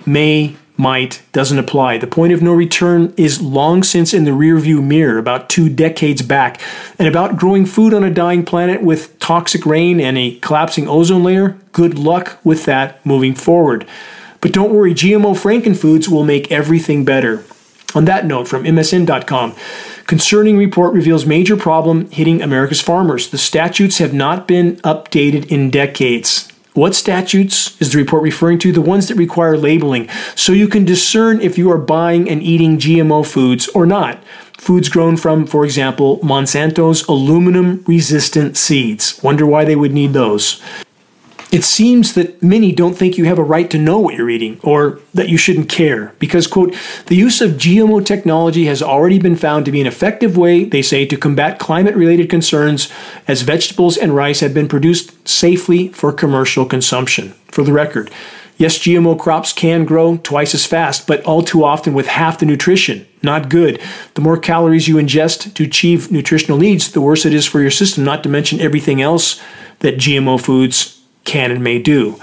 [0.07, 1.97] may, might doesn't apply.
[1.97, 6.21] The point of no return is long since in the rearview mirror, about two decades
[6.21, 6.59] back.
[6.99, 11.23] And about growing food on a dying planet with toxic rain and a collapsing ozone
[11.23, 13.87] layer, good luck with that moving forward.
[14.41, 17.43] But don't worry, GMO Frankenfoods will make everything better.
[17.95, 19.55] On that note, from MSN.com,
[20.05, 23.29] concerning report reveals major problem hitting America's farmers.
[23.29, 26.51] The statutes have not been updated in decades.
[26.75, 28.73] What statutes is the report referring to?
[28.73, 32.77] The ones that require labeling, so you can discern if you are buying and eating
[32.77, 34.21] GMO foods or not.
[34.57, 39.23] Foods grown from, for example, Monsanto's aluminum resistant seeds.
[39.23, 40.61] Wonder why they would need those.
[41.51, 44.59] It seems that many don't think you have a right to know what you're eating
[44.63, 49.35] or that you shouldn't care because, quote, the use of GMO technology has already been
[49.35, 52.91] found to be an effective way, they say, to combat climate related concerns
[53.27, 57.33] as vegetables and rice have been produced safely for commercial consumption.
[57.47, 58.11] For the record,
[58.57, 62.45] yes, GMO crops can grow twice as fast, but all too often with half the
[62.45, 63.07] nutrition.
[63.21, 63.79] Not good.
[64.15, 67.71] The more calories you ingest to achieve nutritional needs, the worse it is for your
[67.71, 69.41] system, not to mention everything else
[69.79, 70.94] that GMO foods
[71.25, 72.19] can and may do.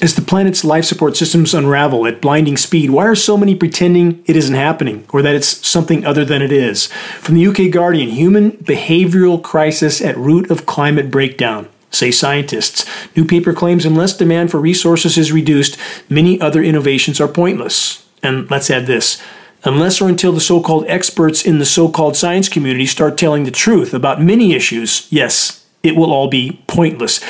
[0.00, 4.24] As the planet's life support systems unravel at blinding speed, why are so many pretending
[4.26, 6.86] it isn't happening or that it's something other than it is?
[7.20, 11.68] From the UK Guardian, human behavioral crisis at root of climate breakdown.
[11.92, 12.84] Say scientists.
[13.14, 15.76] New paper claims unless demand for resources is reduced,
[16.08, 18.04] many other innovations are pointless.
[18.22, 19.22] And let's add this
[19.64, 23.44] unless or until the so called experts in the so called science community start telling
[23.44, 27.20] the truth about many issues, yes, it will all be pointless.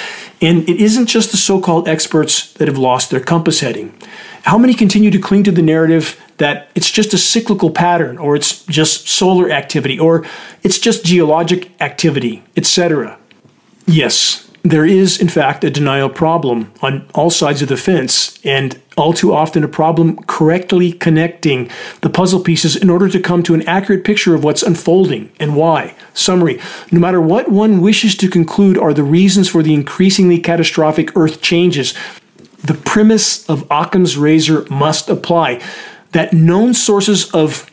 [0.43, 3.97] And it isn't just the so called experts that have lost their compass heading.
[4.43, 8.35] How many continue to cling to the narrative that it's just a cyclical pattern, or
[8.35, 10.27] it's just solar activity, or
[10.65, 13.17] it's just geologic activity, etc.?
[13.87, 18.82] Yes, there is, in fact, a denial problem on all sides of the fence, and
[18.97, 21.71] all too often a problem correctly connecting
[22.01, 25.57] the puzzle pieces in order to come to an accurate picture of what's unfolding and
[25.57, 25.95] why.
[26.15, 31.17] Summary No matter what one wishes to conclude are the reasons for the increasingly catastrophic
[31.17, 31.95] Earth changes,
[32.65, 35.61] the premise of Occam's razor must apply
[36.13, 37.71] that known sources of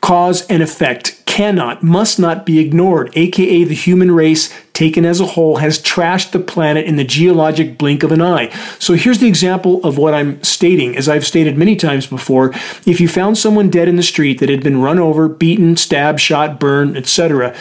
[0.00, 5.24] cause and effect cannot, must not be ignored, aka the human race taken as a
[5.24, 8.50] whole has trashed the planet in the geologic blink of an eye.
[8.78, 10.94] So here's the example of what I'm stating.
[10.94, 12.50] As I've stated many times before,
[12.84, 16.20] if you found someone dead in the street that had been run over, beaten, stabbed,
[16.20, 17.56] shot, burned, etc.,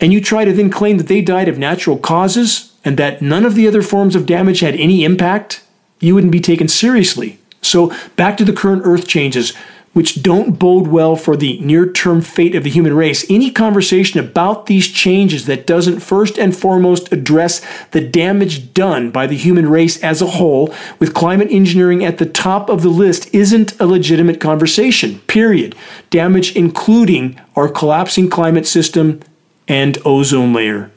[0.00, 3.44] and you try to then claim that they died of natural causes and that none
[3.44, 5.62] of the other forms of damage had any impact,
[6.00, 7.38] you wouldn't be taken seriously.
[7.62, 9.52] So back to the current earth changes
[9.98, 13.28] which don't bode well for the near term fate of the human race.
[13.28, 19.26] Any conversation about these changes that doesn't first and foremost address the damage done by
[19.26, 23.28] the human race as a whole, with climate engineering at the top of the list,
[23.34, 25.74] isn't a legitimate conversation, period.
[26.10, 29.18] Damage including our collapsing climate system
[29.66, 30.92] and ozone layer,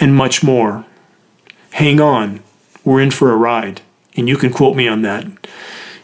[0.00, 0.86] and much more.
[1.72, 2.42] Hang on,
[2.86, 3.82] we're in for a ride,
[4.16, 5.26] and you can quote me on that.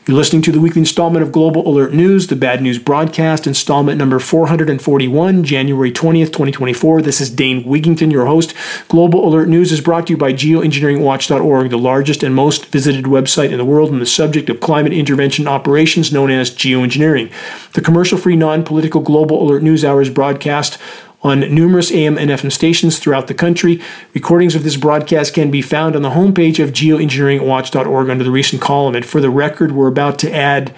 [0.05, 3.99] You're listening to the weekly installment of Global Alert News, the Bad News Broadcast, installment
[3.99, 7.03] number 441, January 20th, 2024.
[7.03, 8.53] This is Dane Wigington, your host.
[8.89, 13.53] Global Alert News is brought to you by geoengineeringwatch.org, the largest and most visited website
[13.53, 17.31] in the world on the subject of climate intervention operations known as geoengineering.
[17.75, 20.79] The commercial free, non political Global Alert News Hours broadcast
[21.23, 23.81] on numerous AM and FM stations throughout the country.
[24.15, 28.61] Recordings of this broadcast can be found on the homepage of geoengineeringwatch.org under the recent
[28.61, 28.95] column.
[28.95, 30.75] And for the record, we're about to add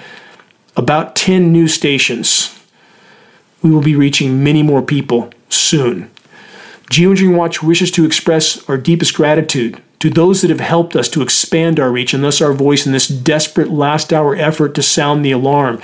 [0.76, 2.58] about 10 new stations.
[3.62, 6.10] We will be reaching many more people soon.
[6.90, 11.22] Geoengineering Watch wishes to express our deepest gratitude to those that have helped us to
[11.22, 15.24] expand our reach and thus our voice in this desperate last hour effort to sound
[15.24, 15.80] the alarm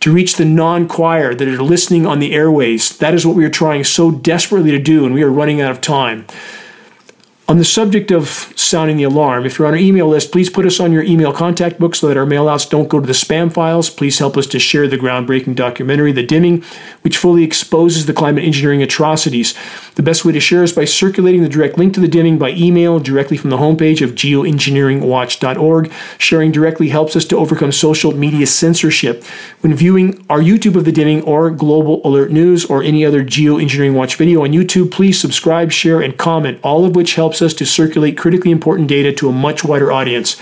[0.00, 2.96] to reach the non choir that are listening on the airways.
[2.98, 5.70] That is what we are trying so desperately to do, and we are running out
[5.70, 6.26] of time.
[7.50, 10.66] On the subject of sounding the alarm, if you're on our email list, please put
[10.66, 13.52] us on your email contact book so that our mailouts don't go to the spam
[13.52, 13.90] files.
[13.90, 16.62] Please help us to share the groundbreaking documentary, The Dimming,
[17.02, 19.52] which fully exposes the climate engineering atrocities.
[19.96, 22.50] The best way to share is by circulating the direct link to The Dimming by
[22.50, 25.92] email directly from the homepage of geoengineeringwatch.org.
[26.18, 29.24] Sharing directly helps us to overcome social media censorship.
[29.60, 33.94] When viewing our YouTube of The Dimming or Global Alert News or any other Geoengineering
[33.94, 37.66] Watch video on YouTube, please subscribe, share, and comment, all of which helps us to
[37.66, 40.40] circulate critically important data to a much wider audience.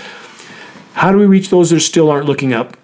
[0.93, 2.75] How do we reach those that still aren't looking up?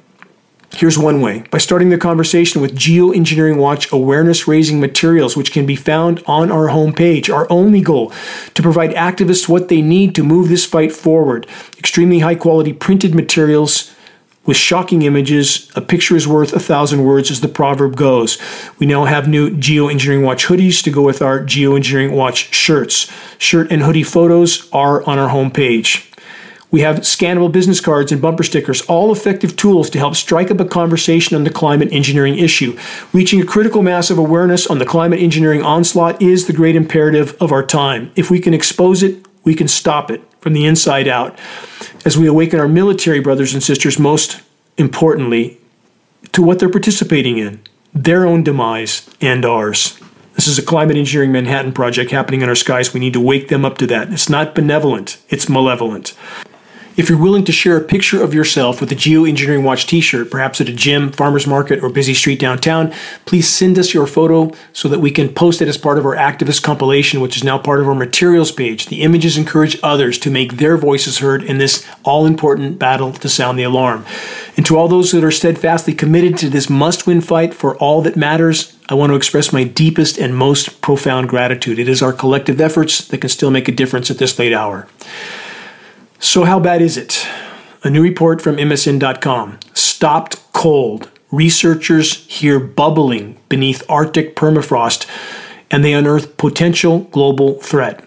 [0.76, 5.66] Here's one way by starting the conversation with Geoengineering Watch awareness raising materials, which can
[5.66, 7.34] be found on our homepage.
[7.34, 8.12] Our only goal
[8.54, 11.48] to provide activists what they need to move this fight forward.
[11.78, 13.95] Extremely high quality printed materials
[14.46, 15.72] with shocking images.
[15.76, 18.38] A picture is worth a thousand words, as the proverb goes.
[18.80, 23.12] We now have new Geoengineering Watch hoodies to go with our Geoengineering Watch shirts.
[23.38, 26.12] Shirt and hoodie photos are on our homepage.
[26.72, 30.60] We have scannable business cards and bumper stickers, all effective tools to help strike up
[30.60, 32.78] a conversation on the climate engineering issue.
[33.14, 37.38] Reaching a critical mass of awareness on the climate engineering onslaught is the great imperative
[37.40, 38.12] of our time.
[38.18, 41.40] If we can expose it, we can stop it from the inside out
[42.06, 44.44] as we awaken our military brothers and sisters, most
[44.78, 45.58] importantly,
[46.34, 47.60] to what they're participating in
[47.96, 50.00] their own demise and ours.
[50.36, 52.94] This is a climate engineering Manhattan project happening in our skies.
[52.94, 54.14] We need to wake them up to that.
[54.14, 56.16] It's not benevolent, it's malevolent.
[56.98, 60.32] If you're willing to share a picture of yourself with a Geoengineering Watch t shirt,
[60.32, 62.94] perhaps at a gym, farmer's market, or busy street downtown,
[63.26, 66.16] please send us your photo so that we can post it as part of our
[66.16, 68.86] activist compilation, which is now part of our materials page.
[68.86, 73.28] The images encourage others to make their voices heard in this all important battle to
[73.28, 74.06] sound the alarm.
[74.56, 78.02] And to all those that are steadfastly committed to this must win fight for all
[78.04, 81.78] that matters, I want to express my deepest and most profound gratitude.
[81.78, 84.88] It is our collective efforts that can still make a difference at this late hour.
[86.20, 87.28] So, how bad is it?
[87.84, 91.10] A new report from MSN.com stopped cold.
[91.32, 95.06] Researchers hear bubbling beneath Arctic permafrost
[95.70, 98.04] and they unearth potential global threat.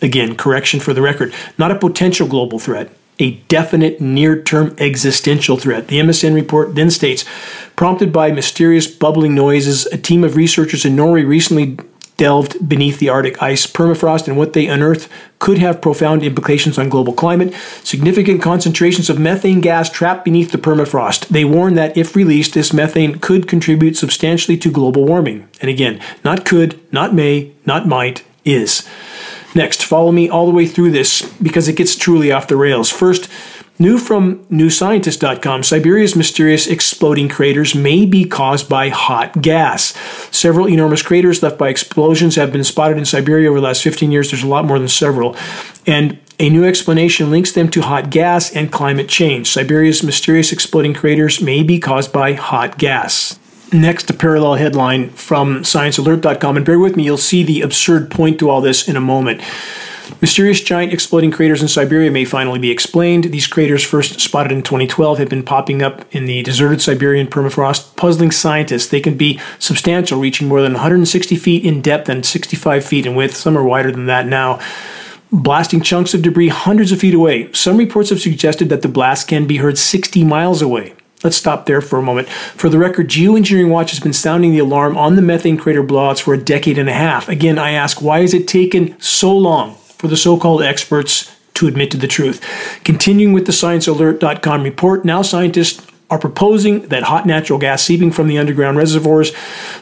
[0.00, 5.56] Again, correction for the record, not a potential global threat, a definite near term existential
[5.56, 5.88] threat.
[5.88, 7.24] The MSN report then states
[7.74, 11.76] prompted by mysterious bubbling noises, a team of researchers in Norway recently
[12.18, 15.08] delved beneath the Arctic ice permafrost, and what they unearthed
[15.38, 17.54] could have profound implications on global climate.
[17.82, 21.28] Significant concentrations of methane gas trapped beneath the permafrost.
[21.28, 25.48] They warn that if released, this methane could contribute substantially to global warming.
[25.62, 28.86] And again, not could, not may, not might, is.
[29.54, 32.90] Next, follow me all the way through this because it gets truly off the rails.
[32.90, 33.30] First,
[33.80, 39.94] New from newscientist.com, Siberia's mysterious exploding craters may be caused by hot gas.
[40.34, 44.10] Several enormous craters left by explosions have been spotted in Siberia over the last 15
[44.10, 44.30] years.
[44.30, 45.36] There's a lot more than several.
[45.86, 49.48] And a new explanation links them to hot gas and climate change.
[49.48, 53.38] Siberia's mysterious exploding craters may be caused by hot gas.
[53.72, 56.56] Next, a parallel headline from ScienceAlert.com.
[56.56, 59.42] And bear with me, you'll see the absurd point to all this in a moment.
[60.20, 63.24] Mysterious giant exploding craters in Siberia may finally be explained.
[63.24, 67.94] These craters, first spotted in 2012, have been popping up in the deserted Siberian permafrost,
[67.96, 68.88] puzzling scientists.
[68.88, 73.14] They can be substantial, reaching more than 160 feet in depth and 65 feet in
[73.14, 73.36] width.
[73.36, 74.60] Some are wider than that now
[75.30, 77.52] blasting chunks of debris hundreds of feet away.
[77.52, 80.94] Some reports have suggested that the blast can be heard 60 miles away.
[81.22, 82.28] Let's stop there for a moment.
[82.28, 86.20] For the record, Geoengineering Watch has been sounding the alarm on the methane crater blowouts
[86.20, 87.28] for a decade and a half.
[87.28, 91.66] Again, I ask, why has it taken so long for the so called experts to
[91.66, 92.40] admit to the truth.
[92.84, 98.28] Continuing with the ScienceAlert.com report, now scientists are proposing that hot natural gas seeping from
[98.28, 99.32] the underground reservoirs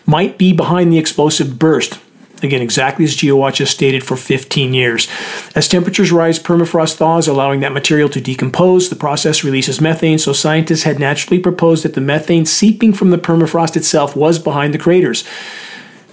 [0.07, 2.01] might be behind the explosive burst.
[2.43, 5.09] Again, exactly as GeoWatch has stated for 15 years.
[5.55, 8.91] As temperatures rise, permafrost thaws, allowing that material to decompose.
[8.91, 13.19] The process releases methane, so scientists had naturally proposed that the methane seeping from the
[13.19, 15.25] permafrost itself was behind the craters.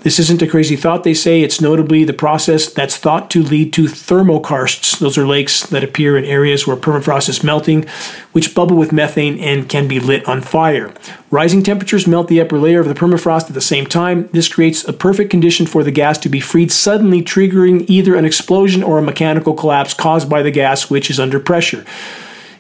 [0.04, 1.42] This isn't a crazy thought, they say.
[1.42, 5.00] It's notably the process that's thought to lead to thermokarsts.
[5.00, 7.86] Those are lakes that appear in areas where permafrost is melting,
[8.34, 10.94] which bubble with methane and can be lit on fire.
[11.32, 14.28] Rising temperatures melt the upper layer of the permafrost at the same time.
[14.34, 18.26] This creates a perfect condition for the gas to be freed suddenly, triggering either an
[18.26, 21.86] explosion or a mechanical collapse caused by the gas, which is under pressure.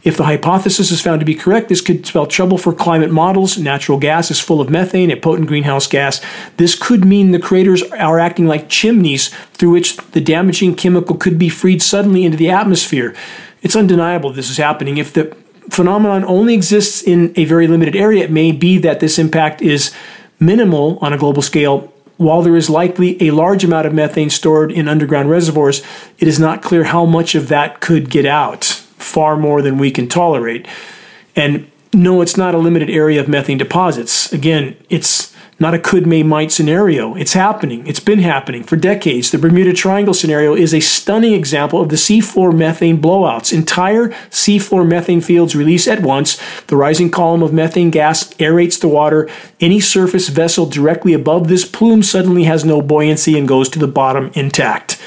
[0.03, 3.57] If the hypothesis is found to be correct, this could spell trouble for climate models.
[3.57, 6.19] Natural gas is full of methane, a potent greenhouse gas.
[6.57, 11.39] This could mean the craters are acting like chimneys through which the damaging chemical could
[11.39, 13.15] be freed suddenly into the atmosphere.
[13.61, 14.97] It's undeniable this is happening.
[14.97, 15.35] If the
[15.69, 19.93] phenomenon only exists in a very limited area, it may be that this impact is
[20.37, 21.93] minimal on a global scale.
[22.17, 25.81] While there is likely a large amount of methane stored in underground reservoirs,
[26.19, 29.91] it is not clear how much of that could get out far more than we
[29.91, 30.67] can tolerate.
[31.35, 34.31] And no, it's not a limited area of methane deposits.
[34.33, 37.13] Again, it's not a could, may, might scenario.
[37.15, 37.85] It's happening.
[37.85, 39.29] It's been happening for decades.
[39.29, 43.53] The Bermuda Triangle scenario is a stunning example of the seafloor methane blowouts.
[43.53, 46.41] Entire seafloor methane fields release at once.
[46.63, 49.29] The rising column of methane gas aerates the water.
[49.59, 53.87] Any surface vessel directly above this plume suddenly has no buoyancy and goes to the
[53.87, 54.99] bottom intact.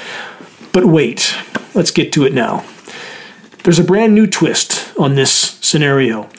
[0.73, 1.37] But wait,
[1.75, 2.65] let's get to it now.
[3.67, 6.31] There's a brand new twist on this scenario.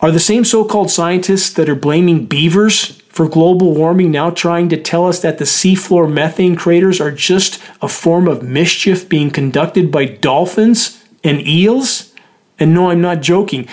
[0.00, 4.68] Are the same so called scientists that are blaming beavers for global warming now trying
[4.70, 9.30] to tell us that the seafloor methane craters are just a form of mischief being
[9.30, 12.12] conducted by dolphins and eels?
[12.58, 13.68] And no, I'm not joking.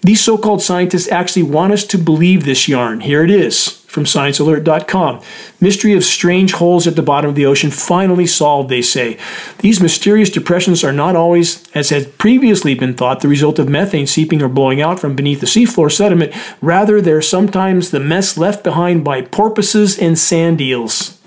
[0.00, 3.00] These so called scientists actually want us to believe this yarn.
[3.00, 5.20] Here it is from ScienceAlert.com.
[5.60, 9.18] Mystery of strange holes at the bottom of the ocean finally solved, they say.
[9.58, 14.06] These mysterious depressions are not always, as had previously been thought, the result of methane
[14.06, 16.32] seeping or blowing out from beneath the seafloor sediment.
[16.62, 21.18] Rather, they're sometimes the mess left behind by porpoises and sand eels.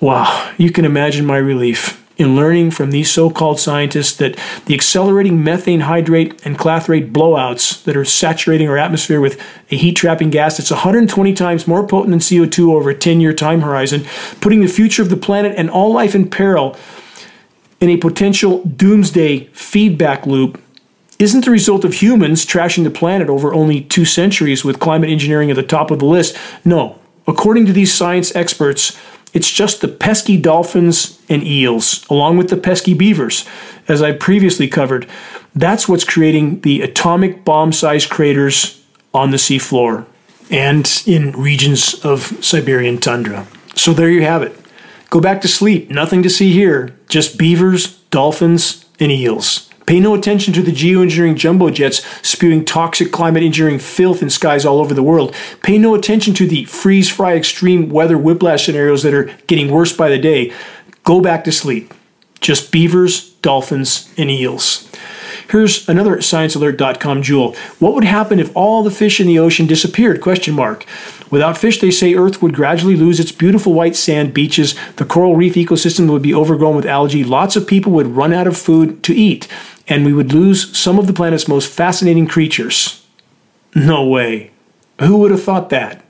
[0.00, 4.74] Wow, you can imagine my relief in learning from these so called scientists that the
[4.74, 9.40] accelerating methane hydrate and clathrate blowouts that are saturating our atmosphere with
[9.70, 13.32] a heat trapping gas that's 120 times more potent than CO2 over a 10 year
[13.32, 14.04] time horizon,
[14.40, 16.76] putting the future of the planet and all life in peril
[17.80, 20.60] in a potential doomsday feedback loop
[21.20, 25.50] isn't the result of humans trashing the planet over only two centuries with climate engineering
[25.50, 26.36] at the top of the list.
[26.64, 26.98] No.
[27.26, 28.96] According to these science experts,
[29.32, 33.46] it's just the pesky dolphins and eels, along with the pesky beavers,
[33.86, 35.06] as I previously covered.
[35.54, 40.06] That's what's creating the atomic bomb sized craters on the seafloor
[40.50, 43.46] and in regions of Siberian tundra.
[43.74, 44.56] So there you have it.
[45.10, 45.90] Go back to sleep.
[45.90, 46.96] Nothing to see here.
[47.08, 49.67] Just beavers, dolphins, and eels.
[49.88, 54.66] Pay no attention to the geoengineering jumbo jets spewing toxic climate engineering filth in skies
[54.66, 55.34] all over the world.
[55.62, 59.96] Pay no attention to the freeze fry extreme weather whiplash scenarios that are getting worse
[59.96, 60.52] by the day.
[61.04, 61.94] Go back to sleep.
[62.42, 64.92] Just beavers, dolphins, and eels.
[65.48, 67.56] Here's another sciencealert.com jewel.
[67.78, 70.20] What would happen if all the fish in the ocean disappeared?
[70.20, 70.84] Question mark.
[71.30, 74.74] Without fish, they say Earth would gradually lose its beautiful white sand beaches.
[74.96, 77.24] The coral reef ecosystem would be overgrown with algae.
[77.24, 79.48] Lots of people would run out of food to eat
[79.88, 83.06] and we would lose some of the planet's most fascinating creatures.
[83.74, 84.50] No way.
[85.00, 86.04] Who would have thought that?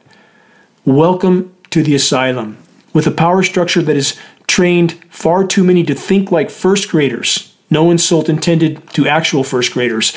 [0.85, 2.59] Welcome to the asylum.
[2.93, 7.55] With a power structure that has trained far too many to think like first graders.
[7.70, 10.16] No insult intended to actual first graders.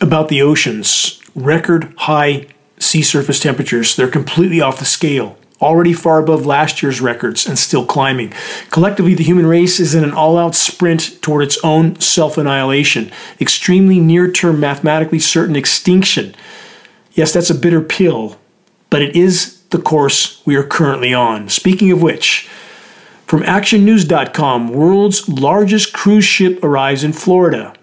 [0.00, 2.46] About the oceans, record high
[2.78, 3.96] sea surface temperatures.
[3.96, 8.32] They're completely off the scale, already far above last year's records and still climbing.
[8.70, 13.10] Collectively, the human race is in an all out sprint toward its own self annihilation,
[13.40, 16.34] extremely near term, mathematically certain extinction.
[17.14, 18.38] Yes, that's a bitter pill,
[18.90, 21.48] but it is the course we are currently on.
[21.48, 22.48] Speaking of which,
[23.26, 27.74] from actionnews.com, world's largest cruise ship arrives in Florida.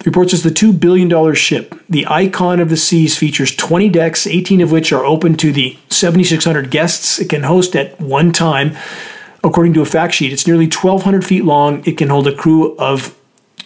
[0.00, 4.26] The report says the $2 billion ship, the Icon of the Seas, features 20 decks,
[4.26, 8.74] 18 of which are open to the 7,600 guests it can host at one time.
[9.44, 11.82] According to a fact sheet, it's nearly 1,200 feet long.
[11.84, 13.14] It can hold a crew of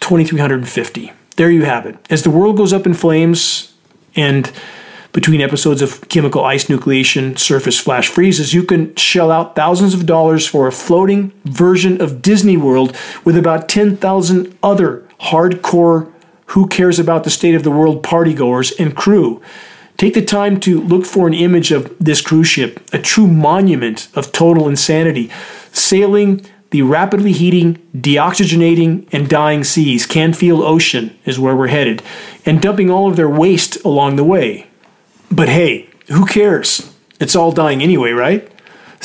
[0.01, 1.13] 2,350.
[1.37, 1.97] There you have it.
[2.09, 3.73] As the world goes up in flames
[4.15, 4.51] and
[5.13, 10.05] between episodes of chemical ice nucleation, surface flash freezes, you can shell out thousands of
[10.05, 16.11] dollars for a floating version of Disney World with about 10,000 other hardcore,
[16.47, 19.41] who cares about the state of the world partygoers and crew.
[19.97, 24.09] Take the time to look for an image of this cruise ship, a true monument
[24.13, 25.31] of total insanity,
[25.71, 30.05] sailing the rapidly heating, deoxygenating, and dying seas.
[30.05, 32.03] Canfield Ocean is where we're headed,
[32.45, 34.67] and dumping all of their waste along the way.
[35.31, 36.93] But hey, who cares?
[37.19, 38.51] It's all dying anyway, right?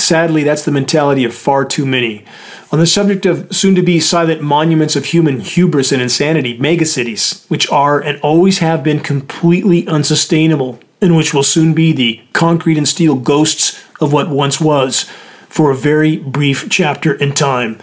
[0.00, 2.24] Sadly, that's the mentality of far too many.
[2.72, 7.48] On the subject of soon to be silent monuments of human hubris and insanity, megacities,
[7.50, 12.78] which are and always have been completely unsustainable, and which will soon be the concrete
[12.78, 15.04] and steel ghosts of what once was,
[15.48, 17.78] for a very brief chapter in time.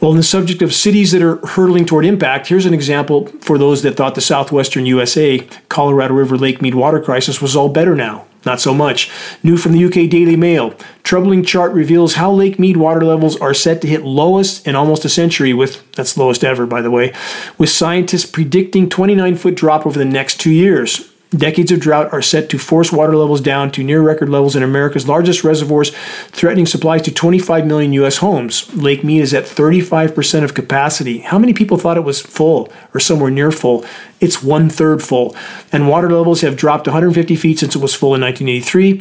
[0.00, 3.58] Well, on the subject of cities that are hurtling toward impact, here's an example for
[3.58, 7.94] those that thought the southwestern USA, Colorado River Lake Mead water crisis was all better
[7.94, 8.26] now.
[8.44, 9.10] Not so much.
[9.42, 10.74] New from the UK Daily Mail.
[11.02, 15.04] Troubling chart reveals how Lake Mead water levels are set to hit lowest in almost
[15.04, 17.12] a century, with that's lowest ever, by the way,
[17.58, 21.09] with scientists predicting 29 foot drop over the next two years.
[21.30, 24.64] Decades of drought are set to force water levels down to near record levels in
[24.64, 25.94] America's largest reservoirs,
[26.28, 28.16] threatening supplies to 25 million U.S.
[28.16, 28.72] homes.
[28.74, 31.18] Lake Mead is at 35% of capacity.
[31.18, 33.84] How many people thought it was full or somewhere near full?
[34.18, 35.36] It's one third full.
[35.70, 39.00] And water levels have dropped 150 feet since it was full in 1983.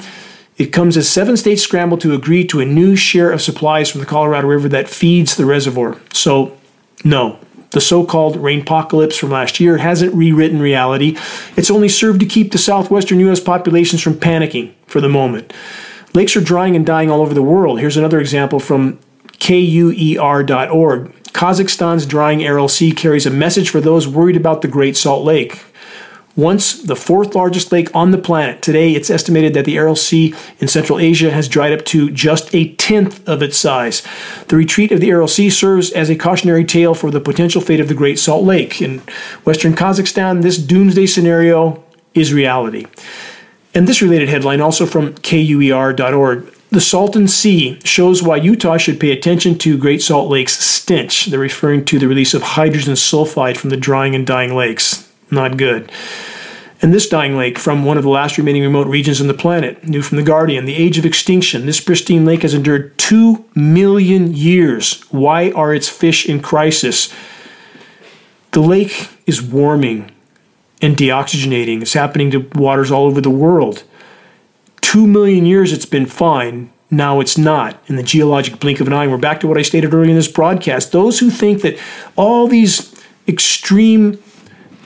[0.57, 4.01] It comes as seven states scramble to agree to a new share of supplies from
[4.01, 5.97] the Colorado River that feeds the reservoir.
[6.13, 6.57] So,
[7.03, 7.39] no,
[7.72, 11.17] the so called rainpocalypse from last year hasn't rewritten reality.
[11.55, 13.39] It's only served to keep the southwestern U.S.
[13.39, 15.53] populations from panicking for the moment.
[16.13, 17.80] Lakes are drying and dying all over the world.
[17.80, 18.99] Here's another example from
[19.39, 21.13] KUER.org.
[21.32, 25.63] Kazakhstan's drying Sea carries a message for those worried about the Great Salt Lake.
[26.39, 30.33] Once the fourth largest lake on the planet, today it's estimated that the Aral Sea
[30.59, 34.07] in Central Asia has dried up to just a tenth of its size.
[34.47, 37.81] The retreat of the Aral Sea serves as a cautionary tale for the potential fate
[37.81, 38.81] of the Great Salt Lake.
[38.81, 38.99] In
[39.43, 41.83] western Kazakhstan, this doomsday scenario
[42.13, 42.85] is reality.
[43.75, 46.53] And this related headline, also from KUER.org.
[46.69, 51.25] The Salton Sea shows why Utah should pay attention to Great Salt Lake's stench.
[51.25, 55.09] They're referring to the release of hydrogen sulfide from the drying and dying lakes.
[55.32, 55.91] Not good.
[56.82, 59.86] And this dying lake from one of the last remaining remote regions on the planet,
[59.86, 61.65] new from The Guardian, the age of extinction.
[61.65, 65.01] This pristine lake has endured two million years.
[65.11, 67.13] Why are its fish in crisis?
[68.51, 70.11] The lake is warming
[70.82, 71.82] and deoxygenating.
[71.82, 73.84] It's happening to waters all over the world.
[74.80, 76.71] Two million years it's been fine.
[76.89, 79.05] Now it's not in the geologic blink of an eye.
[79.05, 80.93] We're back to what I stated earlier in this broadcast.
[80.93, 81.77] Those who think that
[82.15, 82.95] all these
[83.27, 84.17] extreme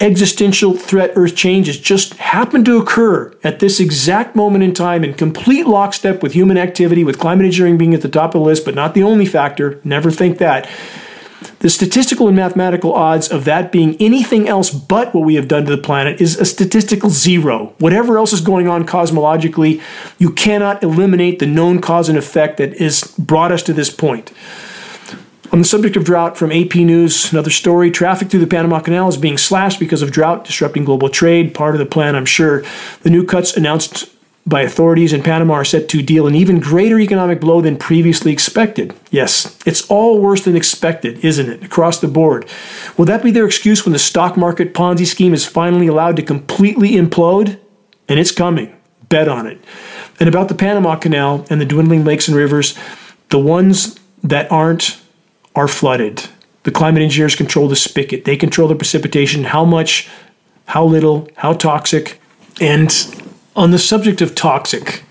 [0.01, 5.13] existential threat earth changes just happen to occur at this exact moment in time in
[5.13, 8.65] complete lockstep with human activity, with climate engineering being at the top of the list,
[8.65, 9.79] but not the only factor.
[9.83, 10.67] Never think that.
[11.59, 15.65] The statistical and mathematical odds of that being anything else but what we have done
[15.65, 17.73] to the planet is a statistical zero.
[17.79, 19.81] Whatever else is going on cosmologically,
[20.17, 24.31] you cannot eliminate the known cause and effect that has brought us to this point.
[25.53, 29.07] On the subject of drought, from AP News, another story traffic through the Panama Canal
[29.07, 31.53] is being slashed because of drought, disrupting global trade.
[31.53, 32.63] Part of the plan, I'm sure.
[33.03, 34.09] The new cuts announced
[34.47, 38.33] by authorities in Panama are set to deal an even greater economic blow than previously
[38.33, 38.95] expected.
[39.11, 42.49] Yes, it's all worse than expected, isn't it, across the board?
[42.97, 46.23] Will that be their excuse when the stock market Ponzi scheme is finally allowed to
[46.23, 47.59] completely implode?
[48.09, 48.75] And it's coming.
[49.07, 49.63] Bet on it.
[50.19, 52.75] And about the Panama Canal and the dwindling lakes and rivers,
[53.29, 54.99] the ones that aren't
[55.55, 56.27] are flooded.
[56.63, 58.25] The climate engineers control the spigot.
[58.25, 60.09] They control the precipitation, how much,
[60.65, 62.19] how little, how toxic.
[62.61, 62.91] And
[63.55, 65.03] on the subject of toxic,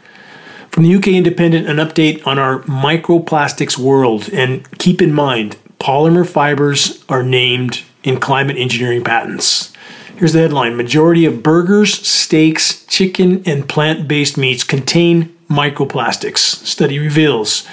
[0.70, 4.30] From the UK Independent, an update on our microplastics world.
[4.32, 9.72] And keep in mind, polymer fibers are named in climate engineering patents.
[10.16, 16.38] Here's the headline Majority of burgers, steaks, chicken, and plant based meats contain microplastics.
[16.38, 17.66] Study reveals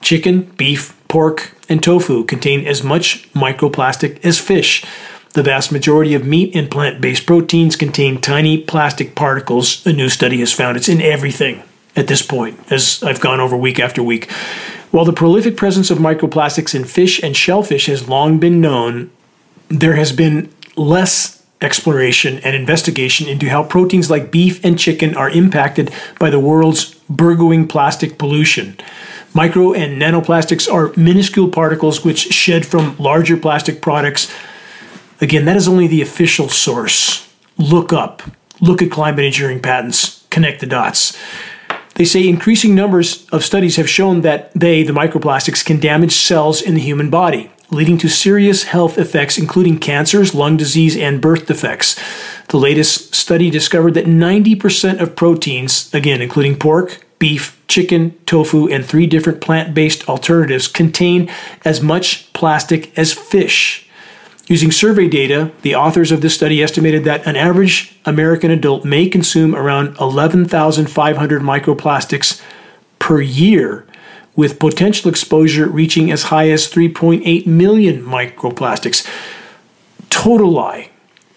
[0.00, 4.82] chicken, beef, pork, and tofu contain as much microplastic as fish.
[5.34, 10.08] The vast majority of meat and plant based proteins contain tiny plastic particles, a new
[10.08, 10.78] study has found.
[10.78, 11.62] It's in everything
[11.94, 14.32] at this point, as I've gone over week after week.
[14.90, 19.10] While the prolific presence of microplastics in fish and shellfish has long been known,
[19.68, 25.28] there has been less exploration and investigation into how proteins like beef and chicken are
[25.28, 28.78] impacted by the world's burgeoning plastic pollution.
[29.34, 34.32] Micro and nanoplastics are minuscule particles which shed from larger plastic products
[35.22, 37.32] Again, that is only the official source.
[37.56, 38.24] Look up,
[38.60, 41.16] look at climate engineering patents, connect the dots.
[41.94, 46.60] They say increasing numbers of studies have shown that they, the microplastics, can damage cells
[46.60, 51.46] in the human body, leading to serious health effects, including cancers, lung disease, and birth
[51.46, 51.96] defects.
[52.48, 58.84] The latest study discovered that 90% of proteins, again, including pork, beef, chicken, tofu, and
[58.84, 61.30] three different plant based alternatives, contain
[61.64, 63.88] as much plastic as fish.
[64.48, 69.08] Using survey data, the authors of this study estimated that an average American adult may
[69.08, 72.42] consume around 11,500 microplastics
[72.98, 73.86] per year,
[74.34, 79.06] with potential exposure reaching as high as 3.8 million microplastics.
[80.10, 80.90] Total lie.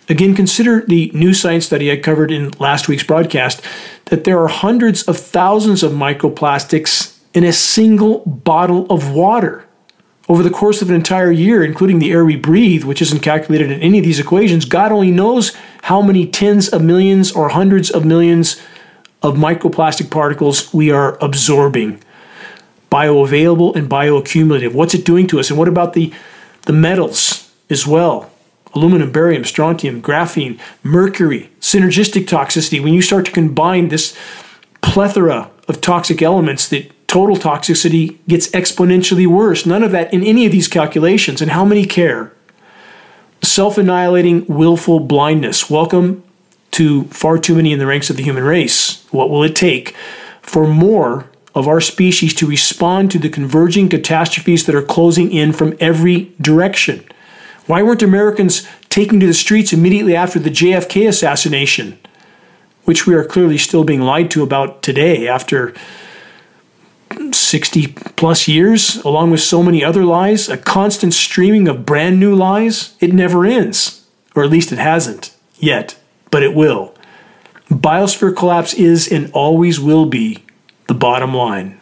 [0.07, 3.61] Again, consider the new science study I covered in last week's broadcast
[4.05, 9.65] that there are hundreds of thousands of microplastics in a single bottle of water
[10.27, 13.69] over the course of an entire year, including the air we breathe, which isn't calculated
[13.69, 17.91] in any of these equations, God only knows how many tens of millions or hundreds
[17.91, 18.61] of millions
[19.21, 22.01] of microplastic particles we are absorbing.
[22.91, 24.73] Bioavailable and bioaccumulative.
[24.73, 25.49] What's it doing to us?
[25.49, 26.11] And what about the,
[26.63, 28.31] the metals as well?
[28.75, 32.83] Aluminum, barium, strontium, graphene, mercury, synergistic toxicity.
[32.83, 34.15] When you start to combine this
[34.81, 39.65] plethora of toxic elements that total toxicity gets exponentially worse.
[39.65, 41.41] None of that in any of these calculations.
[41.41, 42.33] And how many care?
[43.41, 45.69] Self annihilating, willful blindness.
[45.69, 46.23] Welcome
[46.71, 49.05] to far too many in the ranks of the human race.
[49.11, 49.95] What will it take
[50.41, 55.53] for more of our species to respond to the converging catastrophes that are closing in
[55.53, 57.05] from every direction?
[57.67, 61.99] Why weren't Americans taking to the streets immediately after the JFK assassination,
[62.83, 65.73] which we are clearly still being lied to about today after
[67.31, 72.35] 60 plus years, along with so many other lies, a constant streaming of brand new
[72.35, 74.05] lies, it never ends.
[74.35, 75.97] Or at least it hasn't yet,
[76.29, 76.93] but it will.
[77.69, 80.43] Biosphere collapse is and always will be
[80.87, 81.79] the bottom line.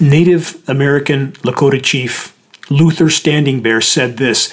[0.00, 2.36] Native American Lakota chief
[2.70, 4.52] Luther Standing Bear said this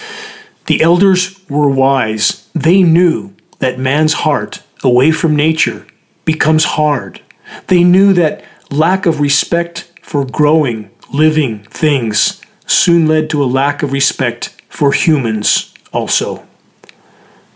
[0.66, 2.50] The elders were wise.
[2.54, 5.86] They knew that man's heart, away from nature,
[6.26, 7.22] becomes hard.
[7.68, 13.84] They knew that lack of respect for growing, living things soon led to a lack
[13.84, 16.46] of respect for humans also.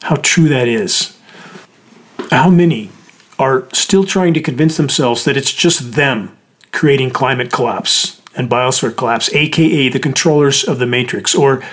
[0.04, 1.18] How true that is.
[2.32, 2.92] How many
[3.38, 6.38] are still trying to convince themselves that it's just them
[6.72, 11.64] creating climate collapse and biosphere collapse, aka the controllers of the matrix, or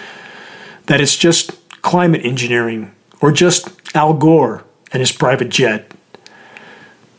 [0.86, 5.92] that it's just climate engineering, or just Al Gore and his private jet.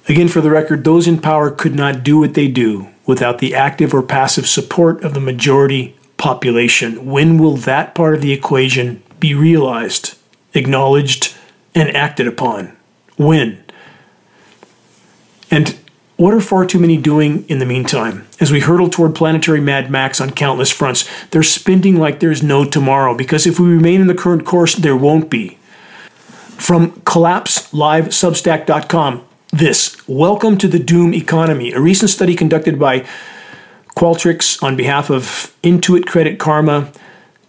[0.10, 3.54] Again, for the record, those in power could not do what they do without the
[3.54, 7.06] active or passive support of the majority population.
[7.06, 10.18] When will that part of the equation be realized,
[10.54, 11.36] acknowledged,
[11.76, 12.76] and acted upon?
[13.18, 13.64] When?
[15.52, 15.78] And
[16.18, 18.28] what are far too many doing in the meantime?
[18.40, 22.66] As we hurtle toward planetary Mad Max on countless fronts, they're spending like there's no
[22.66, 25.60] tomorrow, because if we remain in the current course, there won't be.
[26.58, 33.06] From collapselivesubstack.com, this Welcome to the Doom Economy, a recent study conducted by
[33.96, 36.92] Qualtrics on behalf of Intuit Credit Karma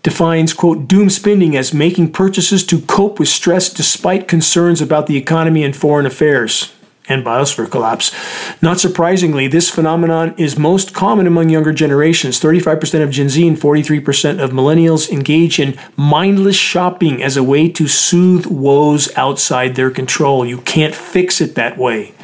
[0.03, 5.17] defines, quote, doom spending as making purchases to cope with stress despite concerns about the
[5.17, 6.75] economy and foreign affairs
[7.09, 8.15] and biosphere collapse.
[8.63, 12.41] Not surprisingly, this phenomenon is most common among younger generations.
[12.41, 17.69] 35% of Gen Z and 43% of millennials engage in mindless shopping as a way
[17.69, 20.45] to soothe woes outside their control.
[20.47, 22.15] You can't fix it that way.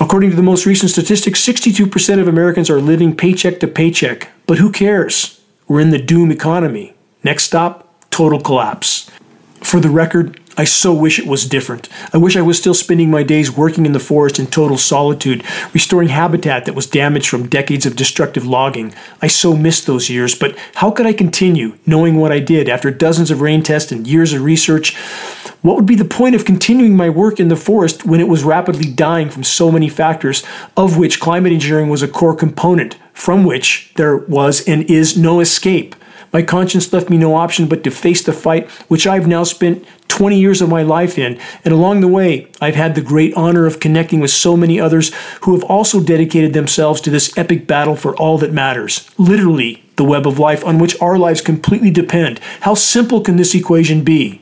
[0.00, 4.30] According to the most recent statistics, 62% of Americans are living paycheck to paycheck.
[4.46, 5.40] But who cares?
[5.68, 6.94] We're in the doom economy.
[7.22, 9.10] Next stop, total collapse.
[9.62, 11.88] For the record, I so wish it was different.
[12.12, 15.44] I wish I was still spending my days working in the forest in total solitude,
[15.72, 18.92] restoring habitat that was damaged from decades of destructive logging.
[19.22, 22.90] I so missed those years, but how could I continue knowing what I did after
[22.90, 24.96] dozens of rain tests and years of research?
[25.62, 28.44] What would be the point of continuing my work in the forest when it was
[28.44, 30.42] rapidly dying from so many factors,
[30.76, 35.40] of which climate engineering was a core component, from which there was and is no
[35.40, 35.94] escape?
[36.32, 39.84] My conscience left me no option but to face the fight, which I've now spent
[40.08, 41.38] 20 years of my life in.
[41.64, 45.12] And along the way, I've had the great honor of connecting with so many others
[45.42, 49.10] who have also dedicated themselves to this epic battle for all that matters.
[49.18, 52.38] Literally, the web of life on which our lives completely depend.
[52.60, 54.39] How simple can this equation be?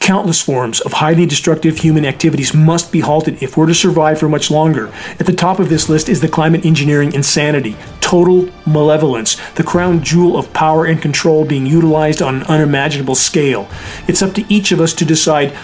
[0.00, 4.28] Countless forms of highly destructive human activities must be halted if we're to survive for
[4.28, 4.92] much longer.
[5.18, 10.02] At the top of this list is the climate engineering insanity, total malevolence, the crown
[10.02, 13.68] jewel of power and control being utilized on an unimaginable scale.
[14.06, 15.56] It's up to each of us to decide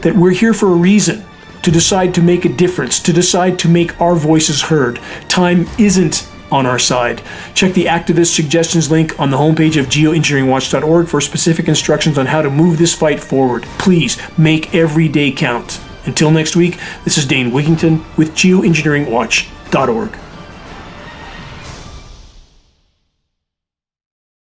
[0.00, 1.24] that we're here for a reason,
[1.62, 4.98] to decide to make a difference, to decide to make our voices heard.
[5.28, 7.22] Time isn't on our side.
[7.54, 12.42] Check the activist suggestions link on the homepage of geoengineeringwatch.org for specific instructions on how
[12.42, 13.62] to move this fight forward.
[13.78, 15.80] Please make every day count.
[16.06, 20.29] Until next week, this is Dane Wigington with geoengineeringwatch.org.